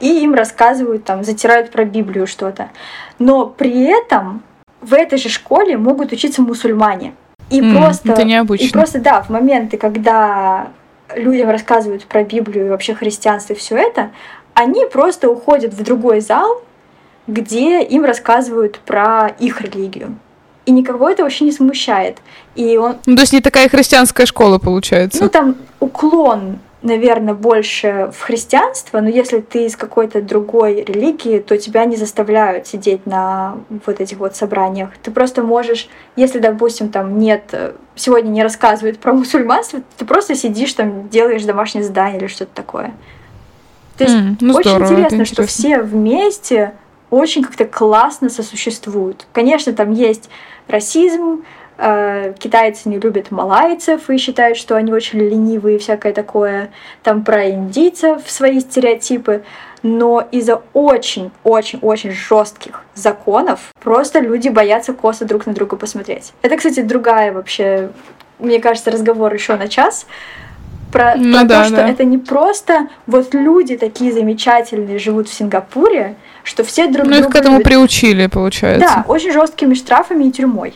[0.00, 2.70] и им рассказывают, там, затирают про Библию что-то.
[3.18, 4.42] Но при этом
[4.80, 7.14] в этой же школе могут учиться мусульмане.
[7.50, 8.64] И mm, просто, это необычно.
[8.64, 10.68] и просто, да, в моменты, когда
[11.14, 14.10] людям рассказывают про Библию и вообще христианство и все это,
[14.54, 16.62] они просто уходят в другой зал,
[17.26, 20.16] где им рассказывают про их религию.
[20.66, 22.18] И никого это вообще не смущает.
[22.54, 22.96] И он...
[23.06, 25.22] Ну, то есть не такая христианская школа получается.
[25.22, 31.58] Ну, там уклон, наверное, больше в христианство, но если ты из какой-то другой религии, то
[31.58, 34.90] тебя не заставляют сидеть на вот этих вот собраниях.
[35.02, 37.54] Ты просто можешь, если, допустим, там нет,
[37.94, 42.94] сегодня не рассказывают про мусульманство, ты просто сидишь там, делаешь домашнее задание или что-то такое.
[43.98, 46.74] То есть mm, ну, очень здорово, интересно, интересно, что все вместе
[47.14, 49.26] очень как-то классно сосуществуют.
[49.32, 50.28] Конечно, там есть
[50.68, 51.44] расизм,
[51.78, 56.70] э, китайцы не любят малайцев и считают, что они очень ленивые и всякое такое.
[57.02, 59.42] Там про индийцев свои стереотипы.
[59.82, 66.32] Но из-за очень-очень-очень жестких законов просто люди боятся косо друг на друга посмотреть.
[66.40, 67.90] Это, кстати, другая вообще,
[68.38, 70.06] мне кажется, разговор еще на час
[70.94, 71.88] про, ну, про да, то, что да.
[71.88, 77.28] это не просто вот люди такие замечательные живут в Сингапуре, что все друг Ну, их
[77.30, 77.68] к этому любят.
[77.68, 78.86] приучили, получается.
[78.86, 80.74] Да, очень жесткими штрафами и тюрьмой.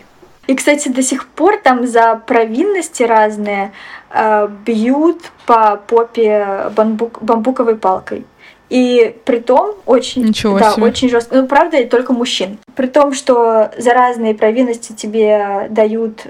[0.48, 3.72] И, кстати, до сих пор там за провинности разные
[4.10, 8.24] э, бьют по попе бамбук, бамбуковой палкой.
[8.70, 10.84] И при том очень, Ничего да, себе.
[10.84, 11.36] очень жестко.
[11.36, 12.58] Ну, правда, только мужчин.
[12.74, 16.26] При том, что за разные провинности тебе дают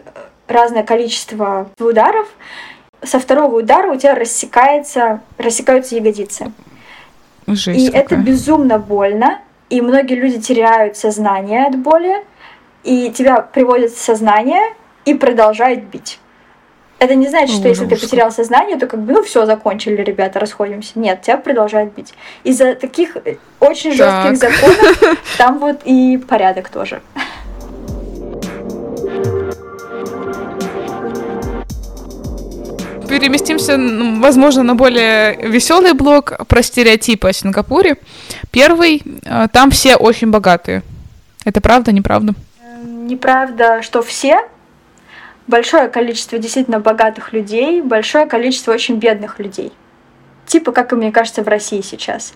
[0.49, 2.27] разное количество ударов,
[3.03, 6.53] со второго удара у тебя рассекается, рассекаются ягодицы.
[7.55, 8.03] Жесть и какая.
[8.03, 12.25] это безумно больно, и многие люди теряют сознание от боли,
[12.85, 14.63] и тебя приводят в сознание
[15.05, 16.19] и продолжают бить.
[16.99, 20.41] Это не значит, что если ты потерял сознание, то как бы, ну все, закончили, ребята,
[20.41, 20.99] расходимся.
[20.99, 22.13] Нет, тебя продолжают бить.
[22.43, 27.01] Из-за таких э, очень жестких законов там вот и порядок тоже.
[33.09, 33.77] Переместимся,
[34.21, 37.97] возможно, на более веселый блок про стереотипы о Сингапуре.
[38.51, 40.83] Первый, э, там все очень богатые.
[41.45, 42.35] Это правда, неправда?
[42.85, 44.41] Неправда, что все.
[45.47, 49.73] Большое количество действительно богатых людей, большое количество очень бедных людей.
[50.47, 52.35] Типа, как, мне кажется, в России сейчас.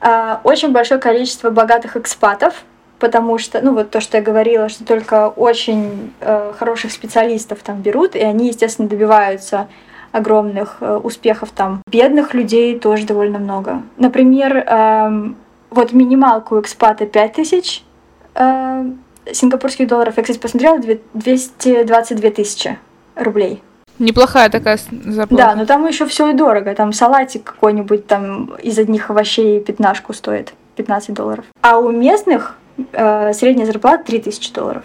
[0.00, 2.64] А, очень большое количество богатых экспатов,
[2.98, 7.80] потому что, ну вот то, что я говорила, что только очень э, хороших специалистов там
[7.80, 9.68] берут, и они, естественно, добиваются
[10.12, 11.82] огромных э, успехов там.
[11.90, 13.82] Бедных людей тоже довольно много.
[13.96, 15.32] Например, э,
[15.70, 17.84] вот минималку экспата 5000
[18.34, 18.84] э,
[19.32, 20.14] сингапурских долларов.
[20.16, 20.78] Я, кстати, посмотрела,
[21.14, 22.78] 222 тысячи
[23.14, 23.62] рублей.
[23.98, 25.44] Неплохая такая зарплата.
[25.44, 26.74] Да, но там еще все и дорого.
[26.74, 31.44] Там салатик какой-нибудь там из одних овощей пятнашку стоит 15 долларов.
[31.62, 32.56] А у местных
[32.92, 34.84] э, средняя зарплата 3000 долларов.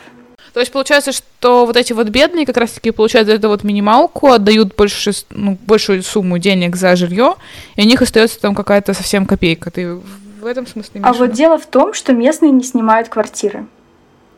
[0.54, 4.76] То есть получается, что вот эти вот бедные как раз-таки получают эту вот минималку, отдают
[4.76, 7.36] больше, ну, большую сумму денег за жилье,
[7.76, 9.72] и у них остается там какая-то совсем копейка.
[9.72, 13.66] Ты в этом смысле А вот дело в том, что местные не снимают квартиры.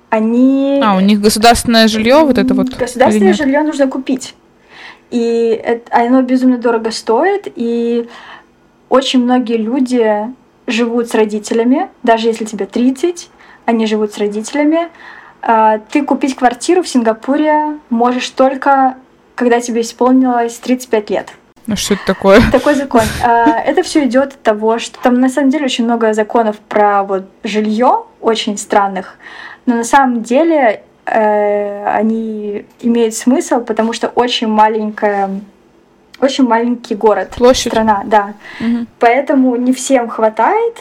[0.09, 0.79] Они...
[0.81, 2.69] А, у них государственное жилье, вот это вот.
[2.73, 4.35] Государственное жилье нужно купить.
[5.11, 8.07] И это, оно безумно дорого стоит, и
[8.87, 10.33] очень многие люди
[10.67, 13.29] живут с родителями, даже если тебе 30,
[13.65, 14.89] они живут с родителями, а,
[15.89, 18.95] ты купить квартиру в Сингапуре можешь только,
[19.35, 21.29] когда тебе исполнилось 35 лет.
[21.67, 22.39] Ну что это такое?
[22.51, 23.01] Такой закон.
[23.23, 27.03] А, это все идет от того, что там на самом деле очень много законов про
[27.03, 29.17] вот жилье, очень странных,
[29.65, 35.41] но на самом деле э, они имеют смысл, потому что очень маленькая
[36.21, 37.71] очень маленький город, Площадь.
[37.73, 38.33] страна, да.
[38.61, 38.85] Угу.
[38.99, 40.77] Поэтому не всем хватает,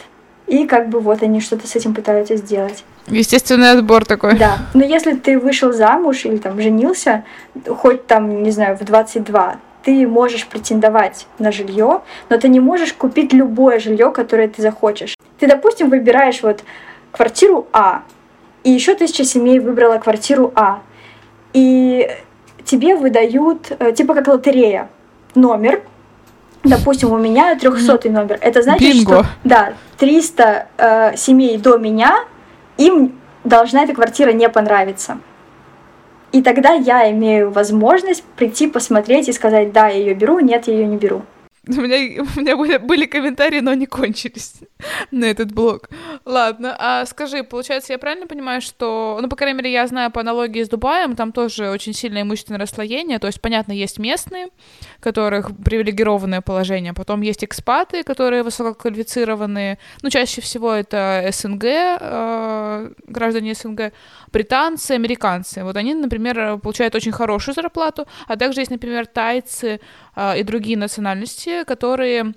[0.47, 2.85] и как бы вот они что-то с этим пытаются сделать.
[3.07, 4.37] Естественный отбор такой.
[4.37, 4.59] Да.
[4.73, 7.25] Но если ты вышел замуж или там женился,
[7.69, 12.93] хоть там, не знаю, в 22, ты можешь претендовать на жилье, но ты не можешь
[12.95, 15.15] купить любое жилье, которое ты захочешь.
[15.39, 16.65] Ты, допустим, выбираешь вот
[17.13, 18.03] квартиру А,
[18.63, 20.81] и еще тысяча семей выбрала квартиру А,
[21.53, 22.11] и
[22.65, 24.89] тебе выдают, э, типа как лотерея,
[25.35, 25.83] номер,
[26.65, 28.39] допустим, у меня 300 номер.
[28.41, 29.23] Это значит, Бинго.
[29.23, 32.25] что да, 300 э, семей до меня,
[32.77, 35.19] им должна эта квартира не понравиться.
[36.33, 40.75] И тогда я имею возможность прийти посмотреть и сказать, да, я ее беру, нет, я
[40.75, 41.23] ее не беру.
[41.69, 44.57] У меня, у меня были, были комментарии, но они кончились
[45.11, 45.89] на этот блог.
[46.27, 50.21] Ладно, а скажи, получается, я правильно понимаю, что, ну, по крайней мере, я знаю по
[50.21, 54.49] аналогии с Дубаем, там тоже очень сильное имущественное расслоение, то есть, понятно, есть местные,
[55.01, 63.55] которых привилегированное положение, потом есть экспаты, которые высококвалифицированные, ну, чаще всего это СНГ, э, граждане
[63.55, 63.93] СНГ,
[64.35, 65.65] британцы, американцы.
[65.65, 69.81] Вот они, например, получают очень хорошую зарплату, а также есть, например, тайцы
[70.17, 72.35] э, и другие национальности, которые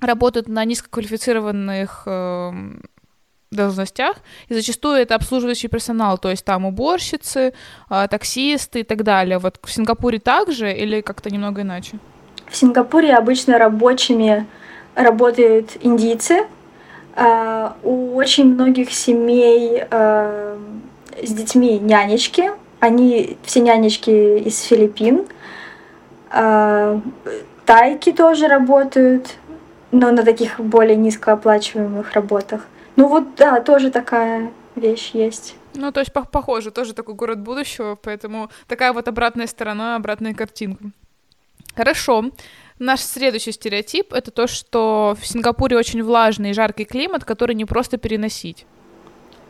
[0.00, 2.52] работают на низкоквалифицированных э,
[3.50, 4.16] должностях,
[4.48, 7.52] и зачастую это обслуживающий персонал, то есть там уборщицы,
[7.90, 9.38] э, таксисты и так далее.
[9.38, 11.98] Вот в Сингапуре также или как-то немного иначе?
[12.48, 14.46] В Сингапуре обычно рабочими
[14.94, 16.46] работают индийцы.
[17.16, 20.58] Э, у очень многих семей э,
[21.22, 22.50] с детьми нянечки.
[22.80, 25.26] Они все нянечки из Филиппин.
[26.30, 27.00] Э,
[27.64, 29.36] тайки тоже работают,
[29.92, 32.66] но на таких более низкооплачиваемых работах.
[32.96, 35.54] Ну вот, да, тоже такая вещь есть.
[35.74, 40.34] Ну, то есть по похоже, тоже такой город будущего, поэтому такая вот обратная сторона, обратная
[40.34, 40.84] картинка.
[41.76, 42.26] Хорошо.
[42.78, 47.64] Наш следующий стереотип— это то, что в Сингапуре очень влажный и жаркий климат, который не
[47.64, 48.66] просто переносить.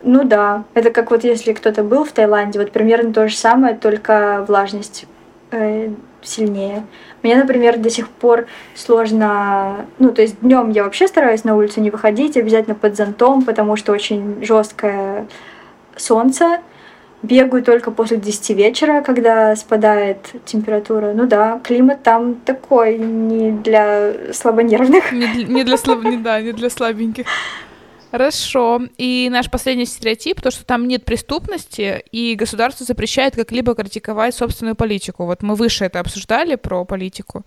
[0.04, 3.74] Ну да, это как вот если кто-то был в Таиланде, вот примерно то же самое,
[3.74, 5.06] только влажность
[5.50, 5.90] э,
[6.22, 6.84] сильнее.
[7.22, 11.80] Мне, например, до сих пор сложно, ну, то есть днем я вообще стараюсь на улицу
[11.80, 15.26] не выходить, обязательно под зонтом, потому что очень жесткое
[15.96, 16.60] солнце.
[17.22, 21.12] Бегаю только после 10 вечера, когда спадает температура.
[21.14, 25.10] Ну да, климат там такой, не для слабонервных.
[25.12, 26.04] Не для, не для, слаб...
[26.04, 27.24] не, да, не для слабеньких.
[28.14, 28.80] Хорошо.
[28.96, 34.76] И наш последний стереотип, то, что там нет преступности, и государство запрещает как-либо критиковать собственную
[34.76, 35.24] политику.
[35.24, 37.42] Вот мы выше это обсуждали про политику.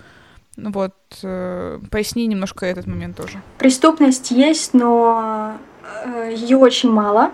[0.58, 3.41] Вот, э, поясни немножко этот момент тоже.
[3.60, 5.53] Преступность есть, но
[6.03, 7.32] э, ее очень мало.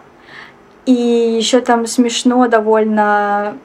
[0.86, 3.58] И еще там смешно довольно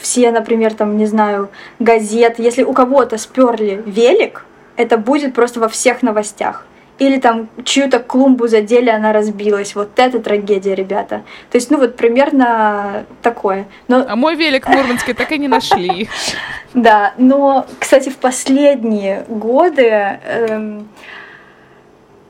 [0.00, 2.42] все, например, там, не знаю, газеты.
[2.42, 4.46] Если у кого-то сперли велик,
[4.76, 6.64] это будет просто во всех новостях
[6.98, 9.74] или там чью-то клумбу задели, она разбилась.
[9.74, 11.22] Вот это трагедия, ребята.
[11.50, 13.66] То есть, ну вот примерно такое.
[13.86, 14.04] Но...
[14.08, 16.08] А мой велик в Мурманске так и не нашли.
[16.74, 20.88] Да, но, кстати, в последние годы эм,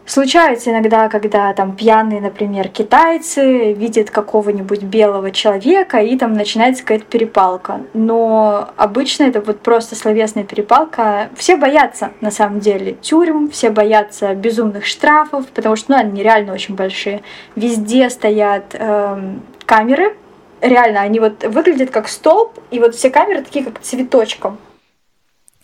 [0.08, 7.04] Случается иногда, когда там пьяные, например, китайцы видят какого-нибудь белого человека, и там начинается какая-то
[7.04, 7.82] перепалка.
[7.92, 11.28] Но обычно это вот просто словесная перепалка.
[11.36, 16.54] Все боятся, на самом деле, тюрем, все боятся безумных штрафов, потому что ну, они реально
[16.54, 17.20] очень большие.
[17.54, 20.16] Везде стоят эм, камеры,
[20.62, 24.56] реально, они вот выглядят как столб, и вот все камеры такие, как цветочком.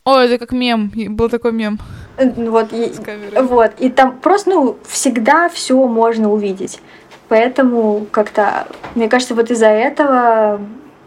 [0.04, 1.78] О, это как мем, был такой мем.
[2.16, 2.92] Э, вот, и,
[3.40, 6.80] вот, и там просто, ну, всегда все можно увидеть.
[7.28, 10.60] Поэтому как-то, мне кажется, вот из-за этого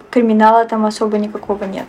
[0.10, 1.86] криминала там особо никакого нет.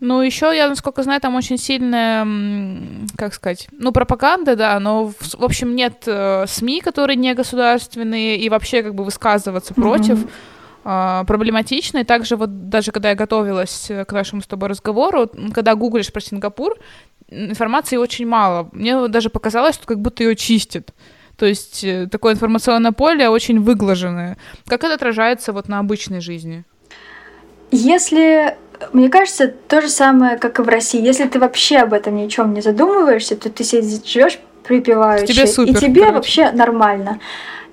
[0.00, 2.26] Ну, еще, я, насколько знаю, там очень сильная,
[3.16, 8.36] как сказать, ну, пропаганда, да, но, в, в общем, нет э, СМИ, которые не государственные,
[8.36, 9.80] и вообще, как бы, высказываться mm-hmm.
[9.80, 10.26] против
[10.84, 11.98] э, проблематично.
[11.98, 16.20] И также вот даже когда я готовилась к нашему с тобой разговору, когда гуглишь про
[16.20, 16.74] Сингапур,
[17.32, 18.68] информации очень мало.
[18.72, 20.92] Мне даже показалось, что как будто ее чистят.
[21.36, 24.36] То есть э, такое информационное поле очень выглаженное.
[24.66, 26.64] Как это отражается вот на обычной жизни?
[27.70, 28.56] Если
[28.92, 31.00] мне кажется, то же самое, как и в России.
[31.00, 35.32] Если ты вообще об этом ни о чем не задумываешься, то ты себе живешь припеваючи.
[35.32, 36.14] Тебе супер, и тебе короче.
[36.14, 37.20] вообще нормально.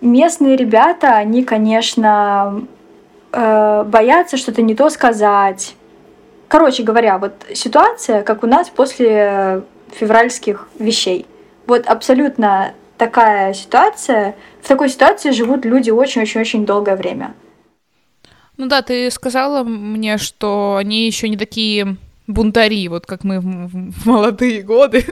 [0.01, 2.63] Местные ребята, они, конечно,
[3.31, 5.75] э, боятся что-то не то сказать,
[6.49, 11.25] короче говоря, вот ситуация, как у нас после февральских вещей.
[11.65, 14.35] Вот абсолютно такая ситуация.
[14.61, 17.33] В такой ситуации живут люди очень-очень-очень долгое время.
[18.57, 21.95] Ну да, ты сказала мне, что они еще не такие
[22.29, 25.03] бунтари, вот как мы в, молодые годы.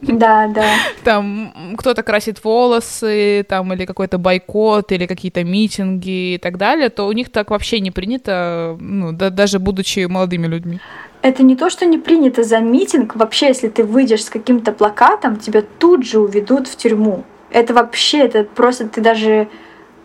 [0.00, 0.64] Да, да.
[1.04, 7.06] Там кто-то красит волосы, там или какой-то бойкот, или какие-то митинги и так далее, то
[7.06, 10.80] у них так вообще не принято, ну, да, даже будучи молодыми людьми.
[11.20, 13.14] Это не то, что не принято за митинг.
[13.14, 17.24] Вообще, если ты выйдешь с каким-то плакатом, тебя тут же уведут в тюрьму.
[17.50, 19.48] Это вообще, это просто ты даже...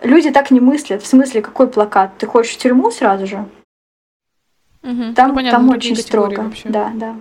[0.04, 1.02] Люди так не мыслят.
[1.02, 2.12] В смысле, какой плакат?
[2.20, 3.46] Ты хочешь в тюрьму сразу же?
[4.88, 5.14] Угу.
[5.16, 6.42] Там, ну, понятно, там очень строго.
[6.42, 6.70] Вообще.
[6.70, 7.16] Да, да.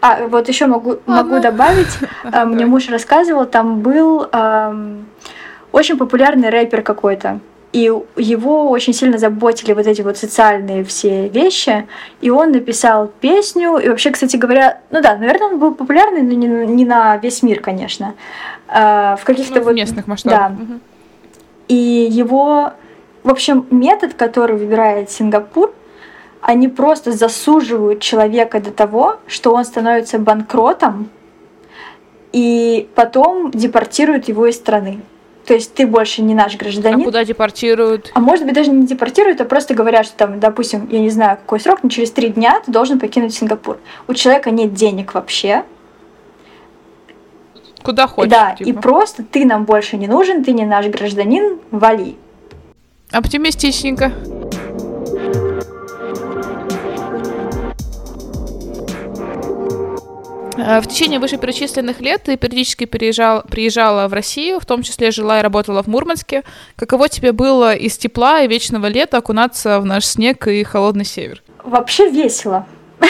[0.00, 5.06] А, вот еще могу, могу добавить, а, мне муж рассказывал, там был эм,
[5.72, 7.40] очень популярный рэпер какой-то.
[7.72, 11.88] И его очень сильно заботили вот эти вот социальные все вещи.
[12.20, 13.78] И он написал песню.
[13.78, 17.42] И вообще, кстати говоря, ну да, наверное, он был популярный, но не, не на весь
[17.42, 18.14] мир, конечно.
[18.68, 19.74] А, в каких-то ну, вот...
[19.74, 20.50] местных масштабах.
[20.50, 20.62] Да.
[20.62, 20.80] Угу.
[21.68, 22.72] И его...
[23.24, 25.72] В общем, метод, который выбирает Сингапур,
[26.44, 31.08] они просто засуживают человека до того, что он становится банкротом,
[32.32, 35.00] и потом депортируют его из страны.
[35.46, 37.00] То есть ты больше не наш гражданин.
[37.00, 38.12] А куда депортируют?
[38.14, 41.38] А может быть даже не депортируют, а просто говорят, что там, допустим, я не знаю
[41.38, 43.78] какой срок, но через три дня ты должен покинуть Сингапур.
[44.06, 45.64] У человека нет денег вообще.
[47.82, 48.30] Куда хочешь.
[48.30, 48.68] Да, типа.
[48.68, 52.16] и просто ты нам больше не нужен, ты не наш гражданин, вали.
[53.12, 54.12] Оптимистичненько.
[60.56, 65.42] В течение вышеперечисленных лет ты периодически переезжал, приезжала в Россию, в том числе жила и
[65.42, 66.42] работала в Мурманске.
[66.76, 71.42] Каково тебе было из тепла и вечного лета окунаться в наш снег и холодный север?
[71.62, 72.66] Вообще весело.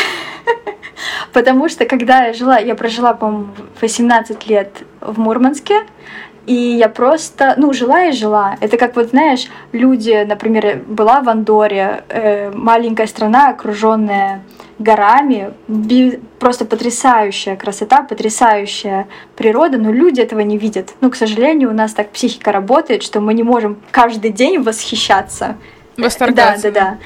[1.33, 3.49] Потому что когда я жила, я прожила, по-моему,
[3.81, 4.71] 18 лет
[5.01, 5.83] в Мурманске,
[6.47, 8.57] и я просто, ну, жила и жила.
[8.61, 14.43] Это как вот, знаешь, люди, например, была в Андоре, э, маленькая страна, окруженная
[14.79, 15.53] горами,
[16.39, 19.07] просто потрясающая красота, потрясающая
[19.37, 20.95] природа, но люди этого не видят.
[21.01, 25.57] Ну, к сожалению, у нас так психика работает, что мы не можем каждый день восхищаться.
[25.97, 26.73] Восторгаться.
[26.73, 26.99] Да, да,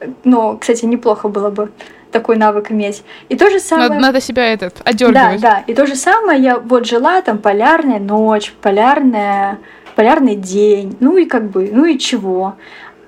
[0.00, 0.14] да.
[0.24, 1.70] Но, кстати, неплохо было бы
[2.10, 3.02] такой навык иметь.
[3.28, 3.88] И то же самое...
[3.88, 5.40] Надо, надо себя этот, одергивать.
[5.40, 5.64] Да, да.
[5.66, 9.58] И то же самое я вот жила, там, полярная ночь, полярная,
[9.94, 12.56] полярный день, ну и как бы, ну и чего.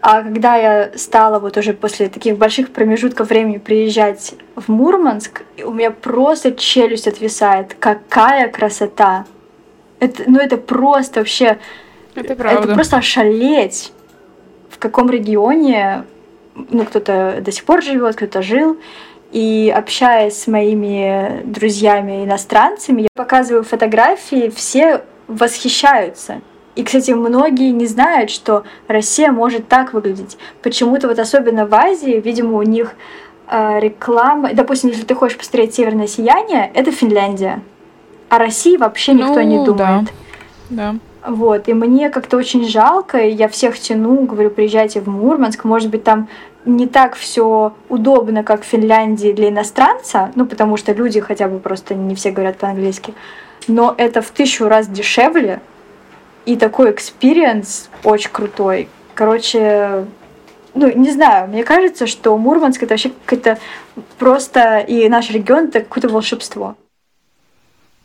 [0.03, 5.73] А когда я стала вот уже после таких больших промежутков времени приезжать в Мурманск, у
[5.73, 7.77] меня просто челюсть отвисает.
[7.79, 9.27] Какая красота!
[10.01, 11.59] Это, ну это просто вообще...
[12.17, 12.65] Это правда.
[12.65, 13.93] Это просто ошалеть,
[14.71, 16.03] в каком регионе
[16.57, 18.79] ну, кто-то до сих пор живет, кто-то жил.
[19.31, 26.41] И общаясь с моими друзьями иностранцами, я показываю фотографии, все восхищаются
[26.75, 30.39] и, кстати, многие не знают, что Россия может так выглядеть.
[30.63, 32.95] Почему-то вот особенно в Азии, видимо, у них
[33.49, 34.55] э, реклама...
[34.55, 37.61] Допустим, если ты хочешь посмотреть «Северное сияние», это Финляндия.
[38.31, 40.11] А России вообще никто ну, не думает.
[40.71, 40.93] Да.
[40.93, 40.97] да.
[41.27, 45.91] Вот, и мне как-то очень жалко, и я всех тяну, говорю, приезжайте в Мурманск, может
[45.91, 46.29] быть, там
[46.65, 51.61] не так все удобно, как в Финляндии для иностранца, ну, потому что люди хотя бы
[51.61, 53.15] просто не все говорят по-английски,
[53.69, 55.61] но это в тысячу раз дешевле,
[56.47, 58.89] и такой experience очень крутой.
[59.15, 60.07] Короче,
[60.75, 63.59] ну, не знаю, мне кажется, что Мурманск это вообще какое-то
[64.19, 66.77] просто, и наш регион это какое-то волшебство.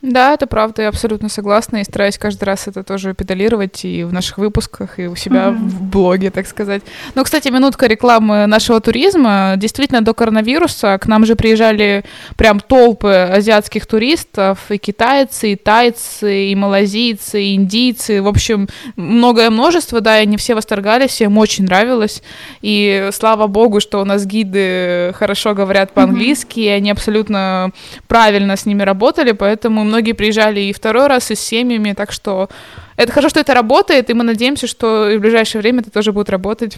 [0.03, 4.13] Да, это правда, я абсолютно согласна и стараюсь каждый раз это тоже педалировать и в
[4.13, 5.55] наших выпусках, и у себя mm-hmm.
[5.55, 6.83] в блоге, так сказать.
[7.15, 9.55] Ну, кстати, минутка рекламы нашего туризма.
[9.57, 16.51] Действительно, до коронавируса к нам же приезжали прям толпы азиатских туристов, и китайцы, и тайцы,
[16.51, 18.21] и малазийцы, и индийцы.
[18.21, 18.67] В общем,
[18.97, 22.21] многое множество, да, и они все восторгались, всем очень нравилось.
[22.61, 26.65] И слава богу, что у нас гиды хорошо говорят по-английски, mm-hmm.
[26.65, 27.71] и они абсолютно
[28.07, 32.49] правильно с ними работали, поэтому многие приезжали и второй раз, и с семьями, так что
[32.97, 36.11] это хорошо, что это работает, и мы надеемся, что и в ближайшее время это тоже
[36.11, 36.77] будет работать.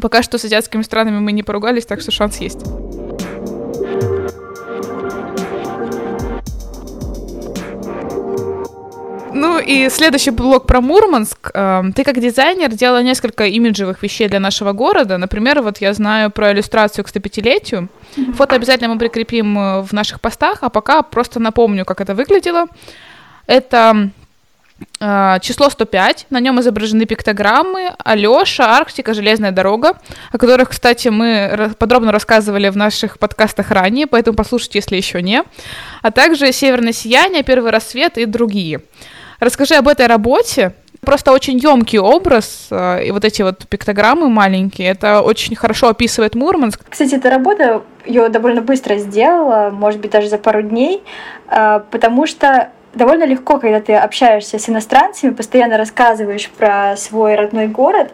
[0.00, 2.62] Пока что с азиатскими странами мы не поругались, так что шанс есть.
[9.34, 11.50] Ну и следующий блок про Мурманск.
[11.54, 15.16] Эм, ты как дизайнер делала несколько имиджевых вещей для нашего города.
[15.18, 17.88] Например, вот я знаю про иллюстрацию к 105-летию.
[18.34, 22.66] Фото обязательно мы прикрепим э, в наших постах, а пока просто напомню, как это выглядело.
[23.46, 24.10] Это
[25.00, 29.98] э, число 105, на нем изображены пиктограммы Алёша, Арктика, Железная дорога,
[30.30, 35.42] о которых, кстати, мы подробно рассказывали в наших подкастах ранее, поэтому послушайте, если еще не,
[36.02, 38.82] а также Северное сияние, Первый рассвет и другие.
[39.42, 44.90] Расскажи об этой работе, просто очень емкий образ, э, и вот эти вот пиктограммы маленькие,
[44.90, 46.80] это очень хорошо описывает Мурманск.
[46.88, 51.02] Кстати, эта работа, ее довольно быстро сделала, может быть, даже за пару дней,
[51.48, 57.66] э, потому что довольно легко, когда ты общаешься с иностранцами, постоянно рассказываешь про свой родной
[57.66, 58.12] город,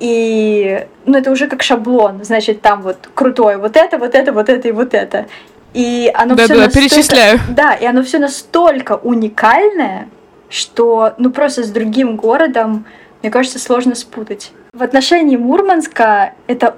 [0.00, 4.48] и ну, это уже как шаблон, значит, там вот крутое вот это, вот это, вот
[4.48, 5.26] это и вот это.
[5.74, 7.40] И оно да, все да, настолько, перечисляю.
[7.50, 10.08] Да, и оно все настолько уникальное,
[10.54, 12.86] что ну просто с другим городом,
[13.22, 14.52] мне кажется, сложно спутать.
[14.72, 16.76] В отношении Мурманска это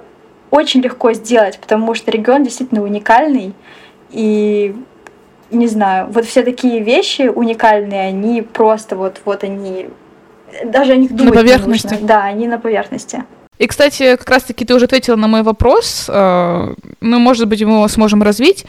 [0.49, 3.53] очень легко сделать, потому что регион действительно уникальный,
[4.09, 4.75] и
[5.51, 9.89] не знаю, вот все такие вещи уникальные, они просто вот, вот они,
[10.65, 11.87] даже о них думать на поверхности.
[11.87, 12.07] Не нужно.
[12.07, 13.23] Да, они на поверхности.
[13.59, 17.87] И, кстати, как раз-таки ты уже ответила на мой вопрос, ну, может быть, мы его
[17.87, 18.65] сможем развить.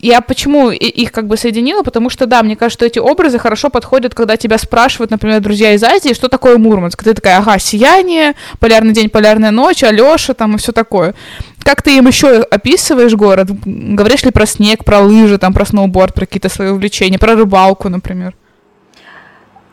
[0.00, 1.82] Я почему их как бы соединила?
[1.82, 5.74] Потому что, да, мне кажется, что эти образы хорошо подходят, когда тебя спрашивают, например, друзья
[5.74, 7.04] из Азии, что такое Мурманск.
[7.04, 11.14] Ты такая, ага, сияние, полярный день, полярная ночь, Алёша там и все такое.
[11.62, 13.48] Как ты им еще описываешь город?
[13.66, 17.90] Говоришь ли про снег, про лыжи, там, про сноуборд, про какие-то свои увлечения, про рыбалку,
[17.90, 18.34] например?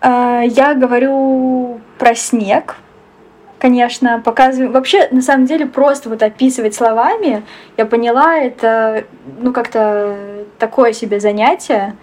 [0.01, 2.75] А, я говорю про снег,
[3.59, 4.71] конечно, показываю.
[4.71, 7.43] Вообще, на самом деле, просто вот описывать словами,
[7.77, 9.05] я поняла, это,
[9.39, 11.95] ну, как-то такое себе занятие.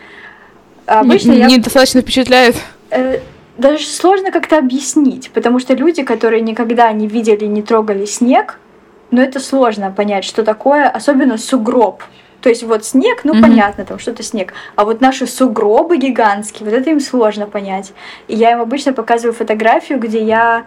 [0.86, 1.46] Обычно не, я...
[1.46, 2.56] Недостаточно впечатляет.
[2.90, 3.20] Э,
[3.56, 8.58] даже сложно как-то объяснить, потому что люди, которые никогда не видели, не трогали снег,
[9.10, 12.02] но это сложно понять, что такое, особенно сугроб.
[12.40, 13.40] То есть вот снег, ну mm-hmm.
[13.40, 14.52] понятно, там что-то снег.
[14.76, 17.94] А вот наши сугробы гигантские, вот это им сложно понять.
[18.28, 20.66] И я им обычно показываю фотографию, где я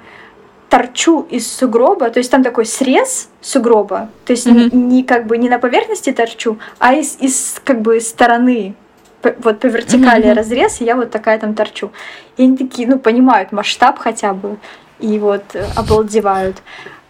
[0.69, 4.75] торчу из сугроба, то есть там такой срез сугроба, то есть mm-hmm.
[4.75, 8.75] не, не как бы не на поверхности торчу, а из, из как бы стороны,
[9.23, 10.33] вот по вертикали mm-hmm.
[10.33, 11.91] разрез, и я вот такая там торчу.
[12.37, 14.57] И они такие, ну, понимают масштаб хотя бы,
[14.99, 16.57] и вот э, обалдевают.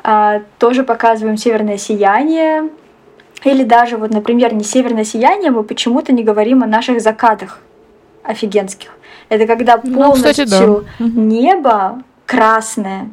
[0.04, 2.70] А, тоже показываем северное сияние,
[3.44, 7.60] или даже вот, например, не северное сияние, мы почему-то не говорим о наших закатах
[8.24, 8.90] офигенских.
[9.30, 11.06] Это когда полностью ну, кстати, да.
[11.06, 13.10] небо красное,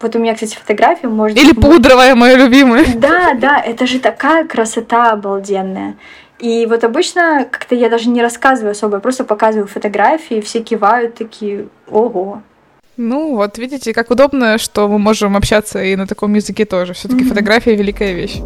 [0.00, 2.84] вот у меня, кстати, фотография может Или пудровая, моя любимая.
[2.94, 5.96] Да, да, это же такая красота обалденная.
[6.38, 11.16] И вот обычно как-то я даже не рассказываю особо, я просто показываю фотографии, все кивают
[11.16, 12.42] такие, ого.
[12.96, 16.94] Ну вот, видите, как удобно, что мы можем общаться и на таком языке тоже.
[16.94, 17.28] все таки mm-hmm.
[17.28, 18.40] фотография— великая вещь.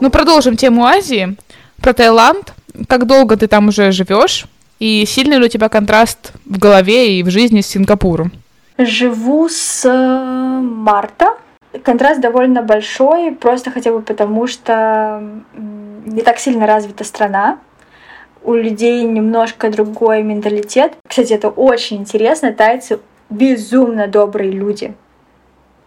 [0.00, 1.36] Ну, продолжим тему Азии.
[1.82, 2.54] Про Таиланд.
[2.88, 4.46] Как долго ты там уже живешь?
[4.78, 8.32] И сильный ли у тебя контраст в голове и в жизни с Сингапуром?
[8.78, 11.36] Живу с э, марта.
[11.82, 15.22] Контраст довольно большой, просто хотя бы потому, что
[16.06, 17.58] не так сильно развита страна.
[18.42, 20.94] У людей немножко другой менталитет.
[21.06, 22.52] Кстати, это очень интересно.
[22.52, 24.94] Тайцы безумно добрые люди.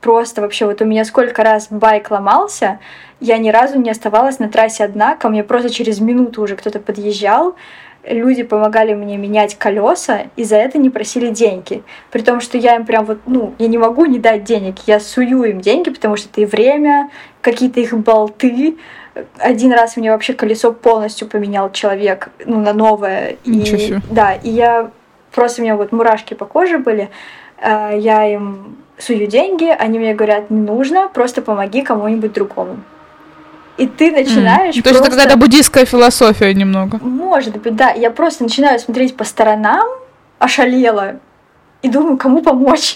[0.03, 2.79] Просто вообще, вот у меня сколько раз байк ломался,
[3.21, 6.81] я ни разу не оставалась на трассе одна, ко мне просто через минуту уже кто-то
[6.81, 7.55] подъезжал,
[8.03, 11.83] люди помогали мне менять колеса, и за это не просили деньги.
[12.11, 14.99] При том, что я им прям вот, ну, я не могу не дать денег, я
[14.99, 18.77] сую им деньги, потому что это и время, какие-то их болты.
[19.37, 23.37] Один раз мне вообще колесо полностью поменял человек, ну, на новое.
[23.45, 24.91] Ничего и, Да, и я
[25.33, 27.09] просто у меня вот мурашки по коже были.
[27.61, 32.77] Э, я им сую деньги, они мне говорят, не нужно, просто помоги кому-нибудь другому
[33.77, 34.81] и ты начинаешь mm.
[34.81, 36.99] То есть это какая-то буддийская философия немного.
[37.01, 37.91] Может быть, да.
[37.91, 39.87] Я просто начинаю смотреть по сторонам,
[40.39, 41.19] ошалела,
[41.81, 42.95] и думаю, кому помочь.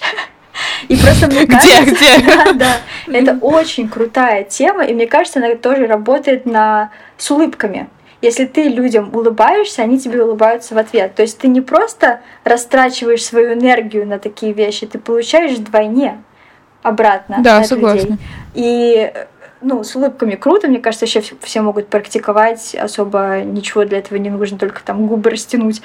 [0.88, 1.84] И просто мне кажется...
[1.84, 2.36] Где, где?
[2.36, 2.78] Да, да.
[3.08, 6.91] Это очень крутая тема, и мне кажется, она тоже работает на...
[7.18, 7.88] с улыбками.
[8.22, 11.13] Если ты людям улыбаешься, они тебе улыбаются в ответ.
[11.15, 16.24] То есть ты не просто растрачиваешь свою энергию на такие вещи, ты получаешь вдвойне
[16.82, 18.01] обратно да, от согласна.
[18.01, 18.18] людей.
[18.55, 19.13] И
[19.61, 24.30] ну, с улыбками круто, мне кажется, еще все могут практиковать, особо ничего для этого не
[24.30, 25.82] нужно, только там губы растянуть.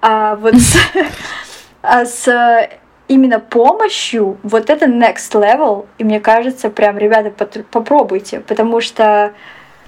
[0.00, 0.76] А вот с,
[1.82, 2.68] а с
[3.08, 7.30] именно помощью, вот это next level, и мне кажется, прям, ребята,
[7.70, 9.32] попробуйте, потому что...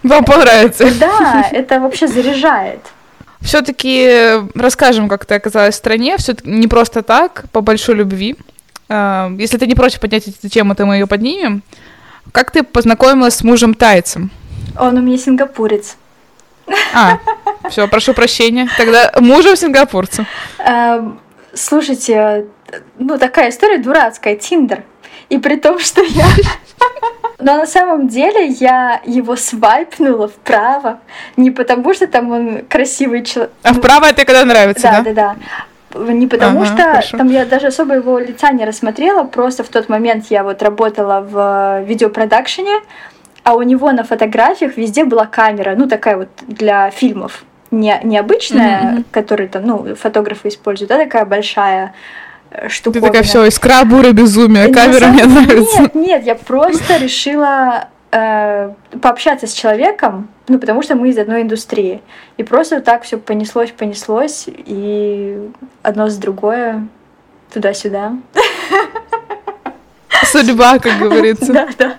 [0.04, 0.86] Вам понравится.
[1.00, 2.80] Да, это вообще заряжает.
[3.40, 8.36] Все-таки расскажем, как ты оказалась в стране, все не просто так, по большой любви.
[8.88, 11.62] А, если ты не против поднять эту тему, то мы ее поднимем.
[12.32, 14.30] Как ты познакомилась с мужем тайцем?
[14.78, 15.96] Он у меня сингапурец.
[16.94, 17.18] А,
[17.68, 18.68] все, прошу прощения.
[18.76, 20.26] Тогда мужем сингапурцу.
[20.58, 21.20] Эм,
[21.52, 22.46] слушайте,
[22.98, 24.84] ну такая история дурацкая, Тиндер.
[25.28, 26.26] И при том, что я...
[27.38, 31.00] Но на самом деле я его свайпнула вправо.
[31.36, 33.52] Не потому, что там он красивый человек.
[33.62, 35.00] А вправо это когда нравится, да?
[35.02, 35.36] Да, да,
[35.92, 36.12] да.
[36.12, 37.18] Не потому Ага, что хорошо.
[37.18, 41.20] там я даже особо его лица не рассмотрела, просто в тот момент я вот работала
[41.20, 42.80] в видеопродакшене,
[43.44, 47.44] а у него на фотографиях везде была камера, ну такая вот для фильмов.
[47.70, 49.04] Не, необычная, мгм.
[49.10, 51.92] которую там, ну, фотографы используют, а такая большая
[52.54, 53.06] э, Ты штуковина.
[53.08, 55.80] такая, все, искра, буря, безумие, на камера мне нравится.
[55.80, 61.42] Нет, нет, я просто решила э, пообщаться с человеком, ну, потому что мы из одной
[61.42, 62.00] индустрии.
[62.36, 65.50] И просто так все понеслось, понеслось, и
[65.82, 66.86] одно с другое
[67.52, 68.14] туда-сюда.
[70.24, 71.52] Судьба, как говорится.
[71.52, 71.96] Да, да.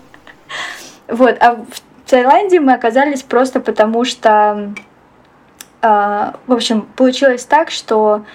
[1.07, 4.73] Вот, а в Таиланде мы оказались просто потому, что,
[5.81, 8.25] а, в общем, получилось так, что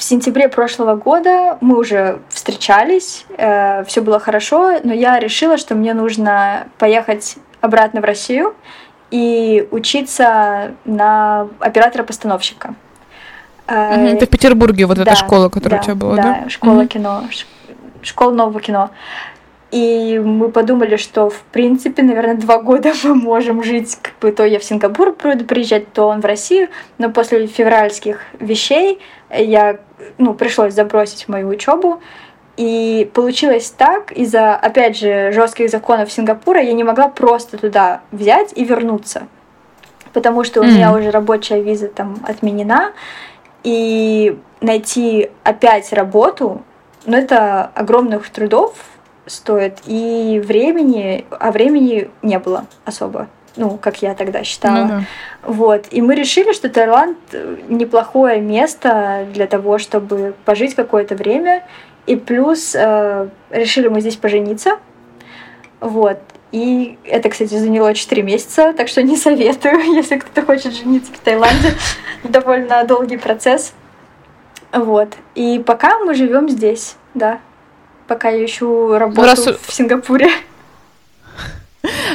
[0.00, 5.92] в сентябре прошлого года мы уже встречались, все было хорошо, но я решила, что мне
[5.92, 8.54] нужно поехать обратно в Россию
[9.10, 12.74] и учиться на оператора-постановщика.
[13.66, 16.22] Э, Мгм, Ты в Петербурге, вот да, эта школа, которая да, у тебя была, да?
[16.44, 16.48] да?
[16.48, 16.88] школа Мгм.
[16.88, 17.24] кино,
[18.00, 18.90] школа нового кино.
[19.70, 24.46] И мы подумали, что, в принципе, наверное, два года мы можем жить, как бы то
[24.46, 26.68] я в Сингапур буду приезжать, то он в Россию.
[26.96, 28.98] Но после февральских вещей
[29.30, 29.78] я,
[30.18, 32.00] ну, пришлось забросить мою учебу.
[32.56, 38.52] И получилось так, из-за, опять же, жестких законов Сингапура, я не могла просто туда взять
[38.54, 39.28] и вернуться.
[40.12, 40.74] Потому что у Мгм.
[40.74, 42.92] меня уже рабочая виза там отменена.
[43.62, 46.62] И найти опять работу,
[47.06, 48.74] ну, это огромных трудов
[49.26, 54.84] стоит и времени, а времени не было особо, ну, как я тогда считала.
[54.84, 55.04] Ну да.
[55.42, 55.86] Вот.
[55.90, 61.64] И мы решили, что Таиланд э, неплохое место для того, чтобы пожить какое-то время.
[62.06, 64.78] И плюс э, решили мы здесь пожениться.
[65.80, 66.18] Вот.
[66.52, 71.18] И это, кстати, заняло 4 месяца, так что не советую, если кто-то хочет жениться в
[71.18, 71.74] Таиланде.
[72.24, 73.72] Довольно долгий процесс.
[74.72, 75.14] Вот.
[75.34, 77.40] И пока мы живем здесь, да.
[78.06, 80.28] Пока я ищу работу раз у- в Сингапуре.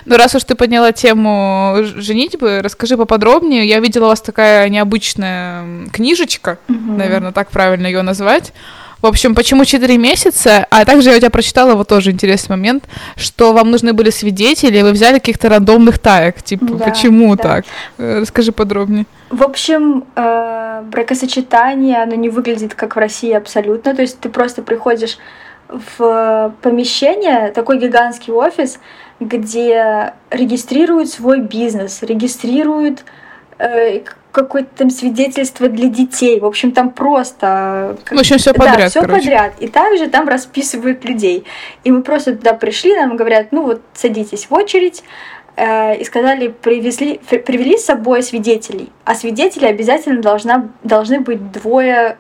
[0.05, 3.67] Ну, раз уж ты подняла тему женитьбы, расскажи поподробнее.
[3.67, 6.97] Я видела у вас такая необычная книжечка, Мгм.
[6.97, 8.53] наверное, так правильно ее назвать.
[9.01, 10.65] В общем, почему 4 месяца?
[10.71, 12.85] А также я у тебя прочитала вот тоже интересный момент,
[13.17, 16.41] что вам нужны были свидетели, и вы взяли каких-то рандомных таек.
[16.41, 17.43] Типа, Да, почему да.
[17.43, 17.65] так?
[17.97, 19.05] Э, Расскажи подробнее.
[19.29, 23.95] В общем, э, бракосочетание, оно не выглядит как в России абсолютно.
[23.95, 25.17] То есть ты просто приходишь
[25.67, 28.79] в помещение, такой гигантский офис,
[29.19, 33.05] где регистрируют свой бизнес, регистрируют
[33.57, 34.01] э,
[34.31, 36.39] какое-то там свидетельство для детей.
[36.41, 37.97] В общем, там просто...
[38.11, 39.21] В общем, все Да, подряд, все короче.
[39.21, 39.53] подряд.
[39.59, 41.45] И также там расписывают людей.
[41.85, 45.03] И мы просто туда пришли, нам говорят, ну вот садитесь в очередь.
[45.55, 48.91] э, И сказали, привезли, при- привели с собой свидетелей.
[49.05, 52.17] А свидетели обязательно должна, должны быть двое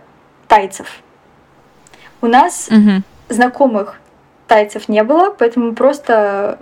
[0.47, 0.87] тайцев.
[2.21, 3.03] У нас Мгм.
[3.27, 3.99] знакомых
[4.47, 6.59] тайцев не было, поэтому мы просто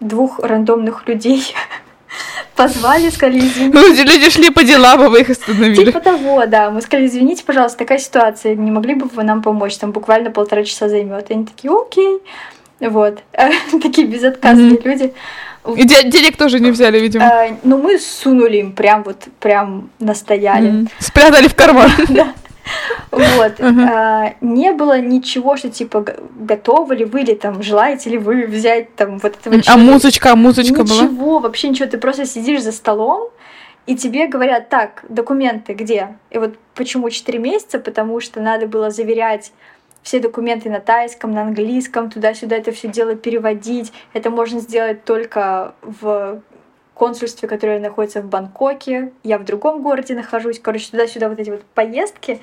[0.00, 1.54] двух рандомных людей
[2.56, 3.78] позвали, сказали, извините.
[3.78, 5.84] Люди, люди шли по делам, а вы их остановили.
[5.86, 6.70] Типа того, да.
[6.70, 9.76] Мы сказали, извините, пожалуйста, такая ситуация, не могли бы вы нам помочь?
[9.76, 11.30] Там буквально полтора часа займет.
[11.30, 12.18] И они такие, окей.
[12.80, 13.18] Вот.
[13.82, 14.82] Такие безотказные Мгм.
[14.90, 15.12] люди.
[15.76, 17.24] И де- денег тоже не взяли, видимо.
[17.24, 20.70] Э, Ну, мы сунули им прям вот, прям настояли.
[20.70, 20.88] Мгм.
[20.98, 21.90] Спрятали в карман.
[22.08, 22.32] Да.
[23.10, 23.60] Вот.
[23.60, 26.04] А, Не было ничего, что типа
[26.38, 30.36] готовы ли вы или там желаете ли вы взять там вот этого А музычка, а
[30.36, 31.02] музычка была?
[31.02, 31.88] Ничего, вообще ничего.
[31.88, 33.30] Ты просто сидишь за столом,
[33.86, 36.16] и тебе говорят, так, документы где?
[36.30, 37.78] И вот почему 4 месяца?
[37.78, 39.52] Потому что надо было заверять
[40.02, 43.92] все документы на тайском, на английском, туда-сюда это все дело переводить.
[44.12, 46.40] Это можно сделать только в
[47.00, 49.12] консульстве, которое находится в Бангкоке.
[49.22, 50.60] Я в другом городе нахожусь.
[50.60, 52.42] Короче, туда-сюда вот эти вот поездки.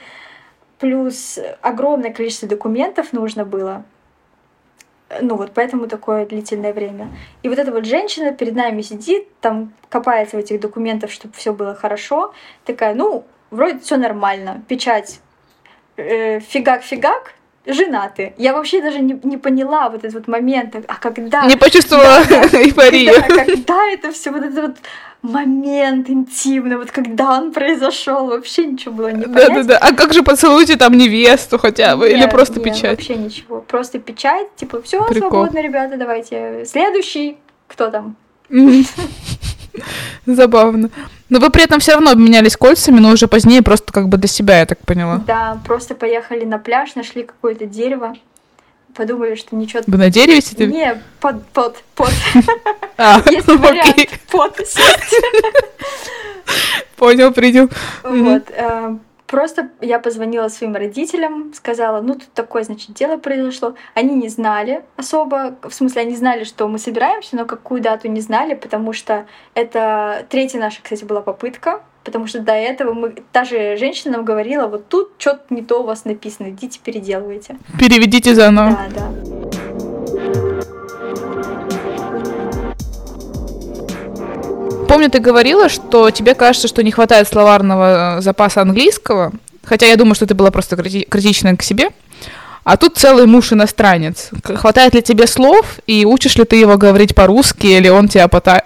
[0.80, 3.84] Плюс огромное количество документов нужно было.
[5.22, 7.10] Ну вот поэтому такое длительное время.
[7.44, 11.54] И вот эта вот женщина перед нами сидит, там копается в этих документах, чтобы все
[11.54, 12.34] было хорошо.
[12.66, 14.64] Такая, ну, вроде все нормально.
[14.68, 15.20] Печать
[15.98, 17.36] э, фигак-фигак,
[17.68, 18.34] женаты.
[18.38, 21.46] Я вообще даже не, не поняла вот этот вот момент, а когда...
[21.46, 22.22] Не почувствовала
[22.54, 23.14] эйфорию.
[23.14, 24.76] Когда, когда это все, вот этот вот
[25.22, 29.48] момент интимный, вот когда он произошел, вообще ничего было не понять.
[29.48, 29.78] Да-да-да.
[29.78, 32.10] А как же поцелуйте там невесту хотя бы?
[32.10, 32.98] Или Нет, просто нет, печать?
[32.98, 33.62] Вообще ничего.
[33.62, 36.66] Просто печать, типа, все свободно, ребята, давайте.
[36.66, 37.38] Следующий,
[37.68, 38.16] кто там?
[40.26, 40.90] Забавно.
[41.30, 44.28] Но вы при этом все равно обменялись кольцами, но уже позднее просто как бы для
[44.28, 45.18] себя, я так поняла.
[45.28, 48.16] Да, просто поехали на пляж, нашли какое-то дерево,
[48.96, 49.82] подумали, что ничего...
[49.86, 50.72] Вы на дереве сидели?
[50.72, 52.12] Не, под, под, под.
[52.98, 55.22] А, Есть вариант под сесть.
[56.96, 57.70] Понял, принял.
[58.04, 58.52] Вот.
[59.28, 63.76] Просто я позвонила своим родителям, сказала, ну тут такое, значит, дело произошло.
[63.94, 68.22] Они не знали особо, в смысле, они знали, что мы собираемся, но какую дату не
[68.22, 73.44] знали, потому что это третья наша, кстати, была попытка, потому что до этого мы, та
[73.44, 77.58] же женщина нам говорила, вот тут что-то не то у вас написано, идите переделывайте.
[77.78, 78.78] Переведите заново.
[78.96, 79.47] Да, да.
[84.98, 89.32] Помню, ты говорила, что тебе кажется, что не хватает словарного э, запаса английского,
[89.64, 91.90] хотя я думаю, что ты была просто крити- критична к себе.
[92.64, 94.32] А тут целый муж иностранец.
[94.44, 98.64] Хватает ли тебе слов, и учишь ли ты его говорить по-русски, или он тебя пота...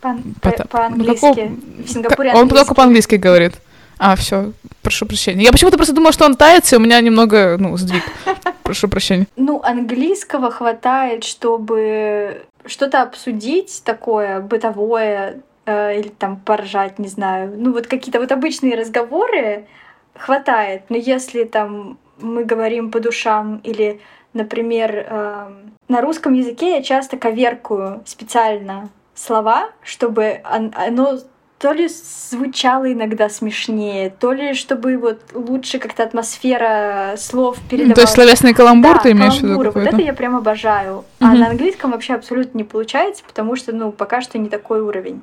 [0.00, 1.20] По- Пота- по- ну, По-английски.
[1.20, 1.48] какого-
[1.84, 3.52] В Сингапуре Он только по-английски говорит.
[3.98, 5.44] А, все, прошу прощения.
[5.44, 8.02] Я почему-то просто думала, что он тает, и у меня немного, ну, сдвиг.
[8.62, 9.26] Прошу прощения.
[9.36, 15.34] Ну, английского хватает, чтобы что-то обсудить такое бытовое э,
[15.66, 17.52] или там поржать, не знаю.
[17.56, 19.66] Ну, вот какие-то вот обычные разговоры
[20.14, 20.82] хватает.
[20.88, 24.00] Но если там мы говорим по душам или,
[24.32, 31.18] например, эм, на русском языке я часто коверкую специально слова, чтобы он- оно
[31.58, 37.94] то ли звучало иногда смешнее, то ли чтобы вот лучше как-то атмосфера слов передавалась.
[37.94, 39.56] То есть словесный каламбур Да, ты имеешь в виду.
[39.56, 41.04] Вот это я прям обожаю.
[41.20, 41.40] А Мгм.
[41.40, 45.22] на английском вообще абсолютно не получается, потому что, ну, пока что не такой уровень.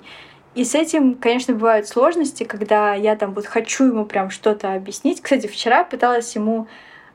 [0.54, 5.22] И с этим, конечно, бывают сложности, когда я там вот хочу ему прям что-то объяснить.
[5.22, 6.68] Кстати, вчера пыталась ему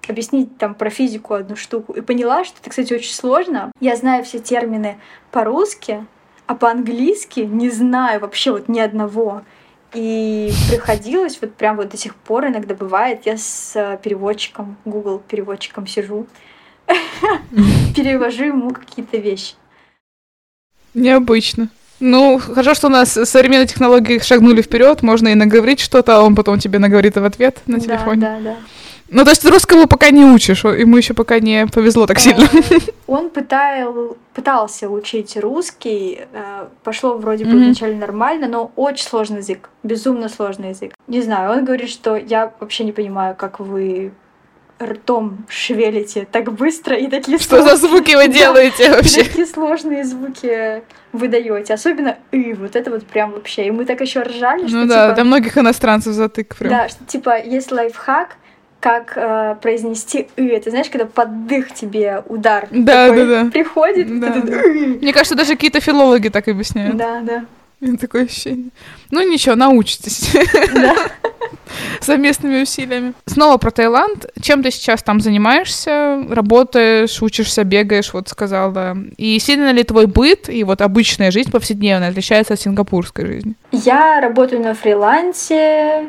[0.09, 3.73] объяснить там про физику одну штуку и поняла, что это, кстати, очень сложно.
[3.81, 4.99] Я знаю все термины
[5.33, 6.07] по-русски,
[6.47, 9.43] а по-английски не знаю вообще вот ни одного.
[9.93, 15.21] И приходилось, вот прям вот до сих пор иногда бывает, я с э, переводчиком, Google
[15.21, 16.27] переводчиком сижу,
[17.97, 19.55] перевожу ему какие-то вещи.
[20.93, 21.69] Необычно.
[22.01, 26.35] Ну, хорошо, что у нас современные технологии шагнули вперед, можно и наговорить что-то, а он
[26.35, 28.21] потом тебе наговорит в ответ на телефоне.
[28.21, 28.57] Да, да, да.
[29.09, 32.43] Ну, то есть ты русского пока не учишь, ему еще пока не повезло так сильно.
[32.71, 37.65] Э, Он пытал, пытался учить русский, э, пошло вроде бы Мгм.
[37.67, 40.93] вначале нормально, но очень сложный язык, безумно сложный язык.
[41.07, 44.11] Не знаю, он говорит, что я вообще не понимаю, как вы
[44.81, 48.33] ртом шевелите так быстро и такие Что за звуки вы Да.
[48.33, 49.25] делаете И вообще?
[49.25, 53.67] такие сложные звуки выдаете, особенно и вот это вот прям вообще.
[53.67, 56.71] И мы так еще ржали, что Ну да, типа, для многих иностранцев затык прям.
[56.71, 58.37] да, что типа есть лайфхак,
[58.81, 60.47] как э, произнести и.
[60.47, 63.51] Это знаешь, когда под дых тебе удар Да, такой да, да.
[63.51, 64.59] приходит, Да, да.
[65.01, 66.97] Мне кажется, даже какие-то филологи так объясняют.
[66.97, 67.45] да, да,
[68.01, 68.71] Такое ощущение.
[69.11, 70.35] Ну ничего, научитесь.
[70.75, 70.97] да.
[72.01, 73.13] совместными усилиями.
[73.27, 74.27] Снова про Таиланд.
[74.41, 76.25] Чем ты сейчас там занимаешься?
[76.29, 78.97] Работаешь, учишься, бегаешь, вот сказала.
[79.17, 83.55] И сильно ли твой быт и вот обычная жизнь повседневная отличается от сингапурской жизни?
[83.73, 86.07] Я работаю на фрилансе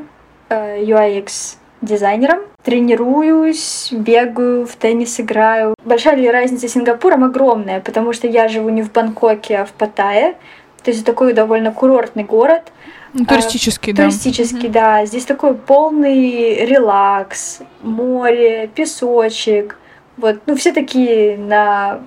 [0.50, 5.76] э, UX дизайнером, тренируюсь, бегаю, в теннис играю.
[5.86, 7.24] Большая ли разница с Сингапуром?
[7.24, 10.36] Огромная, потому что я живу не в Бангкоке, а в Паттайе.
[10.84, 12.72] То есть такой довольно курортный город.
[13.14, 14.04] Ну, туристический, да.
[14.04, 15.06] Туристический, да.
[15.06, 19.78] Здесь такой полный релакс, море, песочек.
[20.18, 22.02] Вот, ну все такие на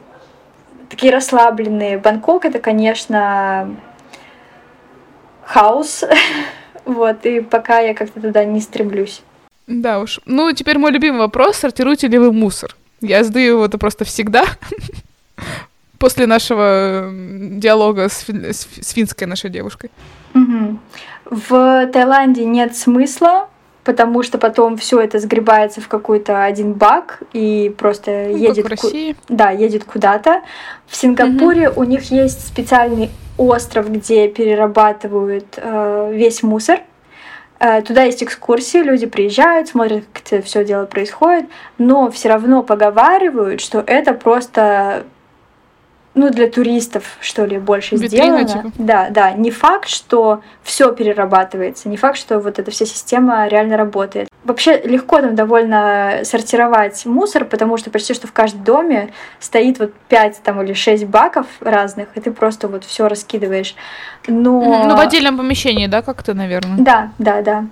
[0.89, 1.99] такие расслабленные.
[1.99, 3.77] Бангкок это, конечно,
[5.45, 6.05] хаос.
[6.87, 9.23] Вот, и пока я как-то туда не стремлюсь.
[9.67, 10.19] Да уж.
[10.25, 11.59] Ну, теперь мой любимый вопрос.
[11.59, 12.75] Сортируете ли вы мусор?
[13.01, 14.45] Я задаю его это просто всегда.
[16.01, 19.91] После нашего диалога с, фин- с фи- с финской нашей девушкой.
[20.33, 20.81] Мгм.
[21.27, 23.49] В Таиланде нет смысла,
[23.85, 28.79] потому что потом все это сгребается в какой-то один бак и просто Ну, едет как
[28.79, 29.15] в ку- России.
[29.29, 30.41] да, едет куда-то.
[30.87, 36.81] В Сингапуре у них есть специальный остров, где перерабатывают э, весь мусор.
[37.59, 41.45] Э, туда есть экскурсии, люди приезжают, смотрят, как это все дело происходит,
[41.77, 45.05] но все равно поговаривают, что это просто
[46.21, 48.71] ну, для туристов, что ли, больше Витрина, сделано.
[48.71, 48.73] типа.
[48.77, 49.33] Да, да.
[49.33, 54.29] Не факт, что все перерабатывается, не факт, что вот эта вся система реально работает.
[54.45, 59.95] Вообще легко там довольно сортировать мусор, потому что почти что в каждом доме стоит вот
[60.09, 63.75] 5 там, или 6 баков разных, и ты просто вот все раскидываешь.
[64.27, 64.85] Но...
[64.87, 66.77] Ну, в отдельном помещении, да, как-то, наверное.
[66.79, 67.65] Да, да, да.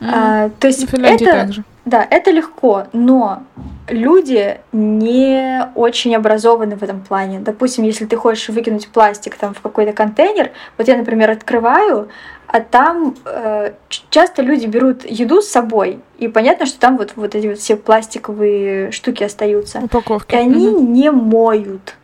[0.00, 0.10] Мгм.
[0.14, 1.64] А, то есть Финляндии это, также.
[1.86, 3.44] Да, это легко, но
[3.88, 7.38] люди не очень образованы в этом плане.
[7.38, 12.08] Допустим, если ты хочешь выкинуть пластик там в какой-то контейнер, вот я, например, открываю,
[12.48, 13.72] а там э,
[14.10, 17.76] часто люди берут еду с собой, и понятно, что там вот, вот эти вот все
[17.76, 19.78] пластиковые штуки остаются.
[19.78, 20.34] Упаковки.
[20.34, 20.92] И они Мгм.
[20.92, 21.94] не моют.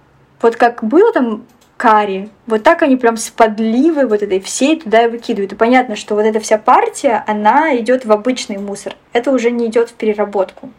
[0.41, 1.43] Вот как было там
[1.83, 5.53] карри, вот так они прям с подливой вот этой всей туда и выкидывают.
[5.53, 8.95] И понятно, что вот эта вся партия, она идет в обычный мусор.
[9.13, 10.71] Это уже не идет в переработку.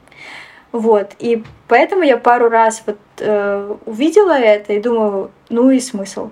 [0.72, 1.12] Вот.
[1.20, 6.30] И поэтому я пару раз вот э, увидела это и думаю, ну и смысл.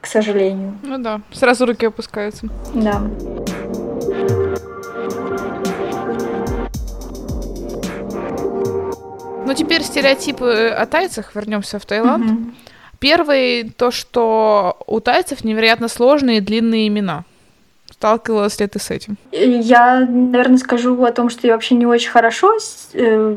[0.00, 0.78] К сожалению.
[0.82, 2.46] Ну да, сразу руки опускаются.
[2.72, 3.02] Да.
[9.44, 12.24] Ну теперь стереотипы о тайцах, вернемся в Таиланд.
[12.24, 12.54] Мгм.
[12.98, 17.24] Первый, то, что у тайцев невероятно сложные и длинные имена.
[17.90, 19.16] Сталкивалась ли ты с этим?
[19.32, 22.56] Я, наверное, скажу о том, что я вообще не очень хорошо
[22.92, 23.36] э,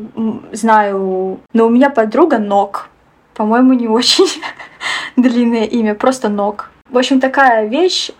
[0.52, 2.88] знаю, но у меня подруга Нок.
[3.34, 4.26] По-моему, не очень
[5.16, 6.70] длинное имя, просто Нок.
[6.90, 8.10] В общем, такая вещь,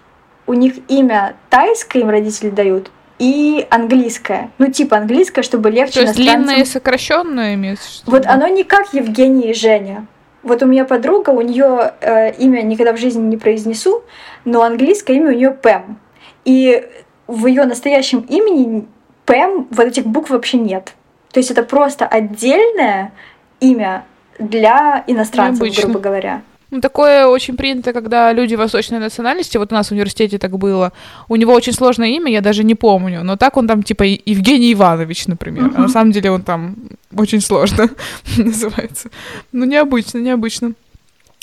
[0.47, 4.51] у них имя тайское им родители дают, и английское.
[4.59, 6.45] Ну, типа английское, чтобы легче То есть иностранцам.
[6.45, 8.01] длинное и сокращенное имеется?
[8.01, 8.11] виду?
[8.11, 10.07] Вот оно не как Евгений и Женя.
[10.43, 14.03] Вот у меня подруга, у нее э, имя никогда в жизни не произнесу,
[14.45, 15.99] но английское имя у нее Пэм.
[16.45, 16.85] И
[17.27, 18.87] в ее настоящем имени
[19.25, 20.95] Пэм вот этих букв вообще нет.
[21.33, 23.13] То есть это просто отдельное
[23.61, 24.05] имя
[24.39, 25.85] для иностранцев, Необычно.
[25.85, 26.43] грубо говоря.
[26.73, 30.93] Ну, такое очень принято, когда люди восточной национальности, вот у нас в университете так было,
[31.29, 34.73] у него очень сложное имя, я даже не помню, но так он там типа Евгений
[34.73, 36.77] Иванович, например, а на самом деле он там
[37.15, 37.91] очень сложно
[38.39, 39.11] называется.
[39.53, 40.73] Ну, необычно, необычно.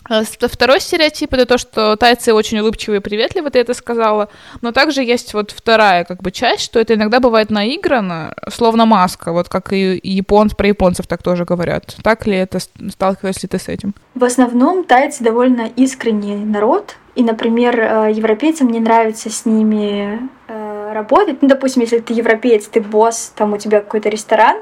[0.10, 4.30] С- Второй стереотип это то, что тайцы очень улыбчивые и приветливые, ты это сказала.
[4.62, 9.32] Но также есть вот вторая как бы часть, что это иногда бывает наиграно, словно маска,
[9.32, 11.95] вот как и японц, про японцев так тоже говорят.
[12.03, 13.93] Так ли это, сталкиваешься ли ты с этим?
[14.16, 16.95] В основном тайцы довольно искренний народ.
[17.16, 21.41] И, например, э, европейцам не нравится с ними э, работать.
[21.41, 24.57] Ну, допустим, если ты европеец, ты босс, там у тебя какой-то ресторан,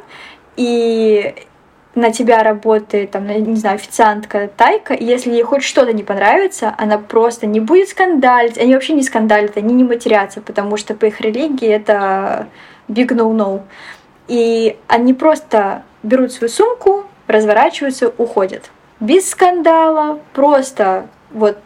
[0.55, 1.35] и
[1.97, 6.73] на тебя работает, там, не знаю, официантка тайка, и если ей хоть что-то не понравится,
[6.77, 8.57] она просто не будет скандалить.
[8.57, 12.47] Они вообще не скандалят, они не матерятся, потому что по их религии это
[12.87, 13.61] big no-no.
[14.27, 18.69] И они просто берут свою сумку, разворачиваются, уходят.
[18.99, 21.57] Без скандала, просто вот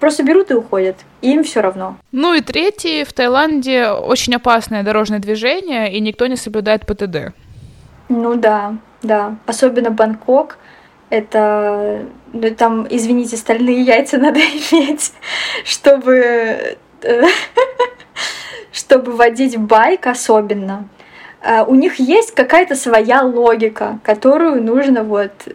[0.00, 0.96] просто берут и уходят.
[1.22, 1.96] Им все равно.
[2.10, 7.32] Ну и третий, в Таиланде очень опасное дорожное движение, и никто не соблюдает ПТД.
[8.08, 9.36] Ну да, да.
[9.46, 10.58] Особенно Бангкок.
[11.10, 15.12] Это, ну там, извините, стальные яйца надо иметь,
[15.64, 17.22] чтобы, э,
[18.72, 20.88] чтобы водить байк особенно.
[21.42, 25.52] Э, У них есть какая-то своя логика, которую нужно вот э,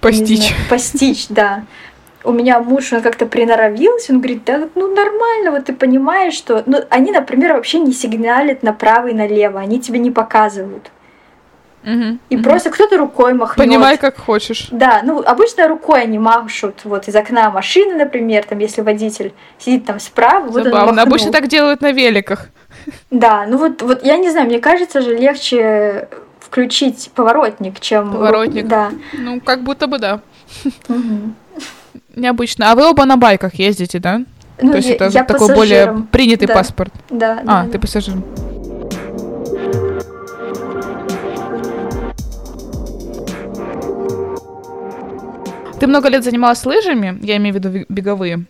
[0.00, 0.48] Постичь.
[0.48, 1.64] знаю, постичь, да.
[2.22, 6.62] У меня муж, он как-то приноровился, он говорит, да ну нормально, вот ты понимаешь, что...
[6.66, 10.90] Ну, они, например, вообще не сигналят направо и налево, они тебе не показывают.
[11.82, 12.44] Мгм, И мгм.
[12.44, 13.56] просто кто-то рукой махнет.
[13.56, 14.68] Понимай, как хочешь.
[14.70, 19.86] Да, ну обычно рукой они машут вот из окна машины, например, там если водитель сидит
[19.86, 20.86] там справа, вот он Забавно.
[20.92, 21.06] махнул.
[21.06, 22.48] Обычно так делают на великах.
[23.10, 26.08] Да, ну вот, вот я не знаю, мне кажется же легче
[26.38, 28.12] включить поворотник, чем...
[28.12, 28.66] Поворотник.
[28.66, 28.90] Да.
[29.18, 30.20] Ну, как будто бы да.
[30.88, 31.34] Мгм.
[32.14, 32.72] Необычно.
[32.72, 34.20] А вы оба на байках ездите, да?
[34.60, 36.08] Ну, То есть я, это я такой более пассажиром.
[36.10, 36.54] принятый Да.
[36.54, 36.92] паспорт.
[37.08, 37.70] Да, да, А, да.
[37.72, 38.14] ты пассажир.
[45.80, 48.44] Ты много лет занималась лыжами, я имею в виду ви- беговые.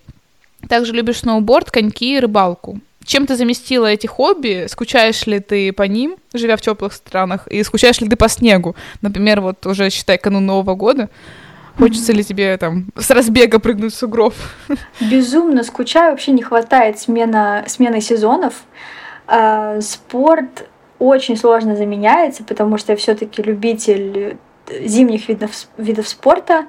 [0.68, 2.80] Также любишь сноуборд, коньки и рыбалку.
[3.04, 4.66] Чем ты заместила эти хобби?
[4.68, 7.46] Скучаешь ли ты по ним, живя в теплых странах?
[7.46, 8.74] И скучаешь ли ты по снегу?
[9.00, 11.08] Например, вот уже считай канун Нового года.
[11.78, 14.34] Хочется ли тебе там с разбега прыгнуть в сугроб?
[15.00, 18.54] Безумно скучаю, вообще не хватает смена, смены сезонов.
[19.28, 20.68] А, спорт
[20.98, 26.66] очень сложно заменяется, потому что я все-таки любитель э, зимних видов, видов спорта.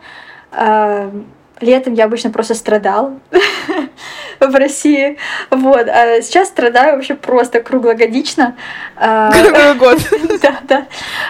[1.62, 3.20] Летом я обычно просто страдал
[4.40, 5.18] в России.
[5.52, 5.88] Вот.
[5.88, 8.56] А сейчас страдаю вообще просто круглогодично.
[8.96, 10.00] А, Круглый год.
[10.42, 10.88] да, да.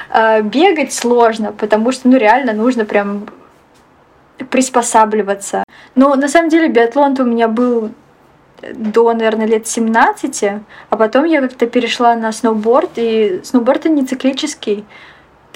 [0.10, 3.28] А, Бегать сложно, потому что, ну, реально нужно прям
[4.50, 5.66] приспосабливаться.
[5.96, 7.92] Но на самом деле биатлон у меня был
[8.74, 10.44] до, наверное, лет 17,
[10.90, 14.86] а потом я как-то перешла на сноуборд, и сноуборд не циклический,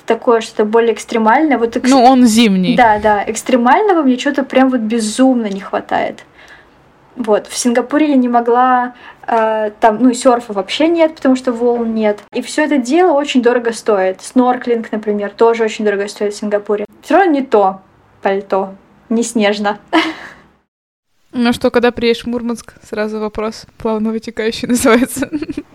[0.06, 1.58] такое что-то более экстремальное.
[1.58, 2.76] Вот экс- Ну, он зимний.
[2.76, 6.24] Да, да, экстремального мне что-то прям вот безумно не хватает.
[7.16, 7.48] Вот.
[7.48, 8.94] В Сингапуре я не могла,
[9.26, 12.20] э, там, ну, серфа вообще нет, потому что волн нет.
[12.34, 14.22] И все это дело очень дорого стоит.
[14.22, 16.86] Снорклинг, например, тоже очень дорого стоит в Сингапуре.
[17.02, 17.80] Все равно не то
[18.22, 18.74] пальто,
[19.10, 19.78] не снежно.
[21.38, 25.30] Ну что, когда приедешь в Мурманск, сразу вопрос плавно вытекающий называется.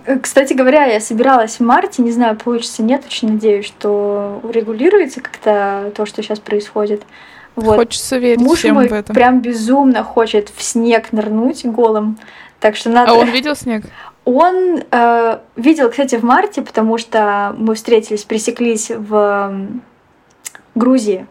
[0.07, 5.21] Э, кстати говоря, я собиралась в марте, не знаю, получится, нет, очень надеюсь, что урегулируется
[5.21, 7.03] как-то то, что сейчас происходит.
[7.57, 7.77] Вот.
[7.77, 9.13] Хочется верить Муж всем мой в это.
[9.13, 12.19] прям безумно хочет в снег нырнуть голым,
[12.59, 13.13] так что надо...
[13.13, 13.85] А он видел снег?
[14.25, 19.55] Он э, видел, кстати, в марте, потому что мы встретились, пересеклись в
[20.75, 21.27] Грузии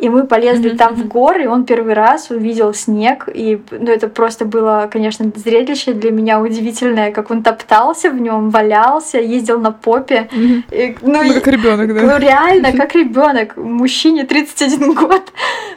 [0.00, 0.76] и мы полезли mm-hmm.
[0.76, 5.30] там в горы, и он первый раз увидел снег, и ну, это просто было, конечно,
[5.36, 10.28] зрелище для меня удивительное, как он топтался в нем, валялся, ездил на попе.
[10.32, 10.62] Mm-hmm.
[10.72, 12.00] И, ну, ну, как ребенок, да.
[12.00, 15.32] Ну, реально, как ребенок, мужчине 31 год.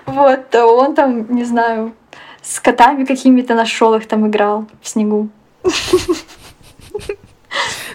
[0.06, 1.92] Вот, а он там, не знаю,
[2.42, 5.30] с котами какими-то нашел их там играл в снегу.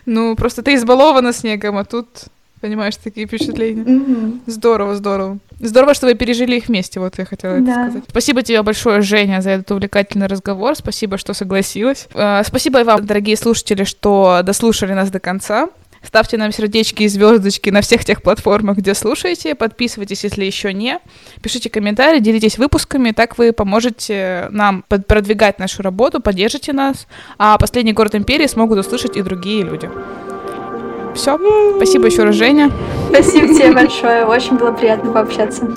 [0.07, 3.83] Ну, просто ты избалована снегом, а тут Понимаешь, такие впечатления.
[3.83, 4.41] Mm-hmm.
[4.47, 5.39] Здорово, здорово.
[5.61, 7.73] Здорово, что вы пережили их вместе, вот я хотела да.
[7.73, 8.05] это сказать.
[8.09, 10.77] Спасибо тебе большое, Женя, за этот увлекательный разговор.
[10.77, 12.09] Спасибо, что согласилась.
[12.15, 15.69] А, спасибо и вам, дорогие слушатели, что дослушали нас до конца.
[16.03, 19.55] Ставьте нам сердечки и звездочки на всех тех платформах, где слушаете.
[19.55, 21.01] Подписывайтесь, если еще не.
[21.43, 23.11] Пишите комментарии, делитесь выпусками.
[23.11, 27.09] Так вы поможете нам продвигать нашу работу, поддержите нас.
[27.37, 29.91] А последний город империи смогут услышать и другие люди
[31.19, 31.39] все.
[31.77, 32.71] Спасибо еще раз, Женя.
[33.11, 34.25] Спасибо тебе большое.
[34.25, 35.69] Очень было приятно пообщаться.